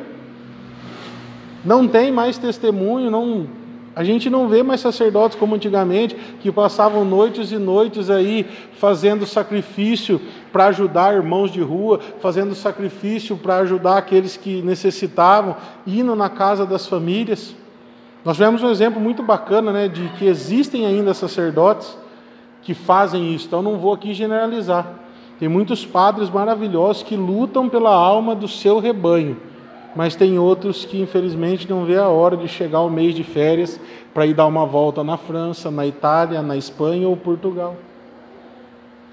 [1.66, 3.48] Não tem mais testemunho, não
[3.96, 9.26] a gente não vê mais sacerdotes como antigamente, que passavam noites e noites aí fazendo
[9.26, 10.20] sacrifício
[10.52, 16.66] para ajudar irmãos de rua, fazendo sacrifício para ajudar aqueles que necessitavam, indo na casa
[16.66, 17.56] das famílias.
[18.26, 21.96] Nós tivemos um exemplo muito bacana né, de que existem ainda sacerdotes
[22.64, 25.03] que fazem isso, então não vou aqui generalizar.
[25.44, 29.36] Tem muitos padres maravilhosos que lutam pela alma do seu rebanho,
[29.94, 33.78] mas tem outros que infelizmente não vê a hora de chegar o mês de férias
[34.14, 37.76] para ir dar uma volta na França, na Itália, na Espanha ou Portugal.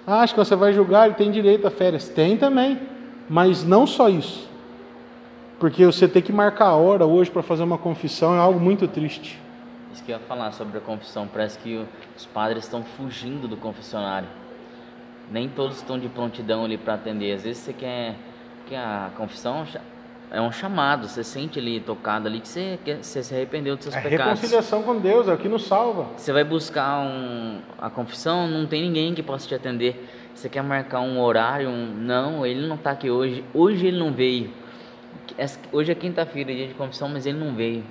[0.07, 2.09] Acho que você vai julgar, ele tem direito a férias.
[2.09, 2.78] Tem também,
[3.28, 4.49] mas não só isso.
[5.59, 8.87] Porque você ter que marcar a hora hoje para fazer uma confissão é algo muito
[8.87, 9.37] triste.
[9.93, 11.26] Isso que eu ia falar sobre a confissão.
[11.26, 11.85] Parece que
[12.16, 14.28] os padres estão fugindo do confessionário.
[15.31, 17.33] Nem todos estão de prontidão ali para atender.
[17.33, 18.16] Às vezes você quer
[18.66, 19.66] que a confissão
[20.31, 23.85] é um chamado, você sente ali tocado ali que você, que você se arrependeu dos
[23.85, 24.35] seus é pecados.
[24.35, 26.07] reconciliação com Deus, é o que nos salva.
[26.16, 30.09] Você vai buscar um, a confissão, não tem ninguém que possa te atender.
[30.33, 33.45] Você quer marcar um horário, um, não, ele não está aqui hoje.
[33.53, 34.51] Hoje ele não veio.
[35.72, 37.83] Hoje é quinta-feira, dia de confissão, mas ele não veio.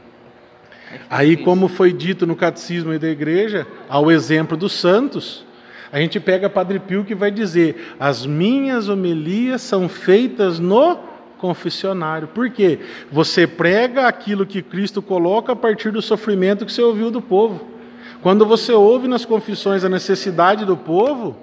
[0.91, 5.45] É Aí, como foi dito no catecismo da igreja, ao exemplo dos santos,
[5.91, 10.97] a gente pega Padre Pio que vai dizer: as minhas homilias são feitas no
[11.37, 12.27] confessionário.
[12.27, 12.79] Por quê?
[13.11, 17.61] Você prega aquilo que Cristo coloca a partir do sofrimento que você ouviu do povo.
[18.21, 21.37] Quando você ouve nas confissões a necessidade do povo,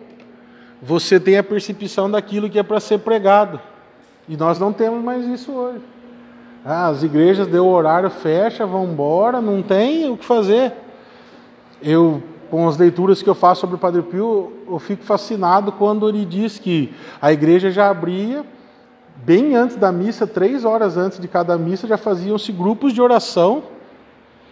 [0.80, 3.60] você tem a percepção daquilo que é para ser pregado.
[4.28, 5.80] E nós não temos mais isso hoje.
[6.64, 10.72] Ah, as igrejas deu horário, fecha, vão embora, não tem o que fazer.
[11.80, 16.08] Eu, com as leituras que eu faço sobre o Padre Pio, eu fico fascinado quando
[16.08, 18.44] ele diz que a igreja já abria
[19.24, 23.62] bem antes da missa, três horas antes de cada missa, já faziam-se grupos de oração.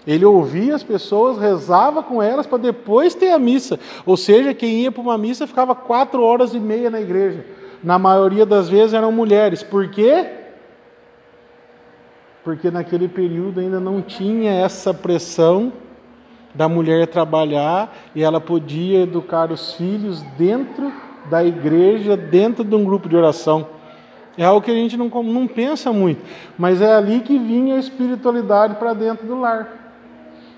[0.07, 3.79] Ele ouvia as pessoas, rezava com elas para depois ter a missa.
[4.05, 7.45] Ou seja, quem ia para uma missa ficava quatro horas e meia na igreja.
[7.83, 9.63] Na maioria das vezes eram mulheres.
[9.63, 10.27] Por quê?
[12.43, 15.73] Porque naquele período ainda não tinha essa pressão
[16.55, 20.93] da mulher trabalhar e ela podia educar os filhos dentro
[21.29, 23.67] da igreja, dentro de um grupo de oração.
[24.37, 26.21] É algo que a gente não, não pensa muito,
[26.59, 29.69] mas é ali que vinha a espiritualidade para dentro do lar.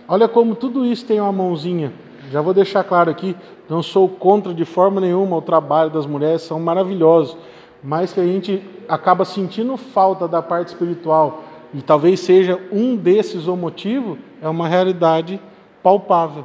[0.08, 1.92] Olha como tudo isso tem uma mãozinha.
[2.30, 3.36] Já vou deixar claro aqui,
[3.68, 7.36] não sou contra de forma nenhuma o trabalho das mulheres, são maravilhosos,
[7.82, 11.44] mas que a gente acaba sentindo falta da parte espiritual,
[11.74, 15.40] e talvez seja um desses o motivo, é uma realidade
[15.86, 16.44] palpável.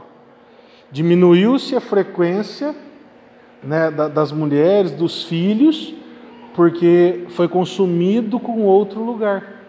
[0.91, 2.75] Diminuiu-se a frequência
[3.63, 5.95] né, das mulheres, dos filhos,
[6.53, 9.63] porque foi consumido com outro lugar.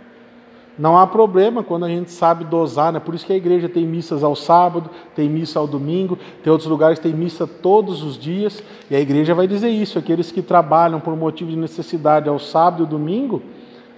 [0.79, 3.01] Não há problema quando a gente sabe dosar, né?
[3.01, 6.69] Por isso que a igreja tem missas ao sábado, tem missa ao domingo, tem outros
[6.69, 11.01] lugares tem missa todos os dias, e a igreja vai dizer isso: aqueles que trabalham
[11.01, 13.41] por motivo de necessidade ao sábado e domingo,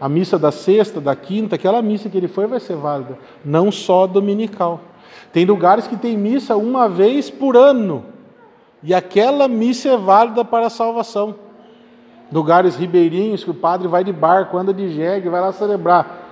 [0.01, 3.73] a missa da sexta, da quinta, aquela missa que ele foi vai ser válida, não
[3.73, 4.94] só dominical.
[5.33, 8.05] Tem lugares que tem missa uma vez por ano,
[8.83, 11.37] e aquela missa é válida para a salvação
[12.35, 16.23] lugares ribeirinhos que o padre vai de barco, anda de jegue, vai lá celebrar.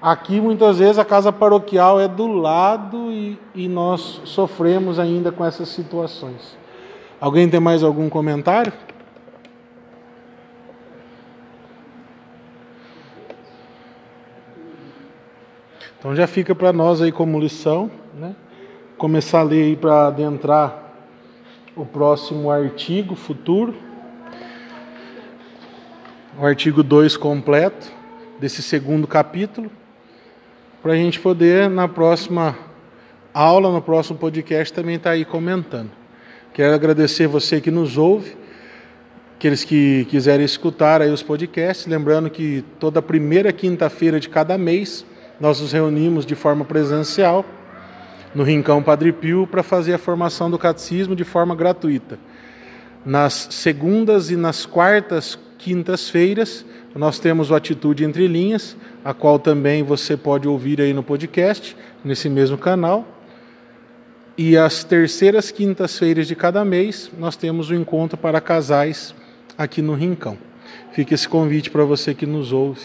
[0.00, 5.44] Aqui muitas vezes a casa paroquial é do lado e, e nós sofremos ainda com
[5.44, 6.56] essas situações.
[7.20, 8.72] Alguém tem mais algum comentário?
[15.98, 18.34] Então já fica para nós aí como lição, né?
[18.96, 20.92] Começar a ler para adentrar
[21.76, 23.88] o próximo artigo futuro
[26.38, 27.90] o artigo 2 completo
[28.38, 29.68] desse segundo capítulo,
[30.80, 32.56] para a gente poder, na próxima
[33.34, 35.90] aula, no próximo podcast, também estar tá aí comentando.
[36.54, 38.36] Quero agradecer você que nos ouve,
[39.34, 45.04] aqueles que quiserem escutar aí os podcasts, lembrando que toda primeira quinta-feira de cada mês
[45.40, 47.44] nós nos reunimos de forma presencial
[48.34, 52.18] no Rincão Padre Pio para fazer a formação do catecismo de forma gratuita.
[53.04, 56.64] Nas segundas e nas quartas quintas-feiras,
[56.94, 61.76] nós temos o Atitude Entre Linhas, a qual também você pode ouvir aí no podcast,
[62.04, 63.06] nesse mesmo canal.
[64.36, 69.14] E às terceiras quintas-feiras de cada mês, nós temos o encontro para casais
[69.56, 70.38] aqui no Rincão.
[70.92, 72.80] Fica esse convite para você que nos ouve.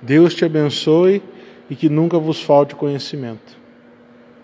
[0.00, 1.22] Deus te abençoe
[1.70, 3.61] e que nunca vos falte conhecimento.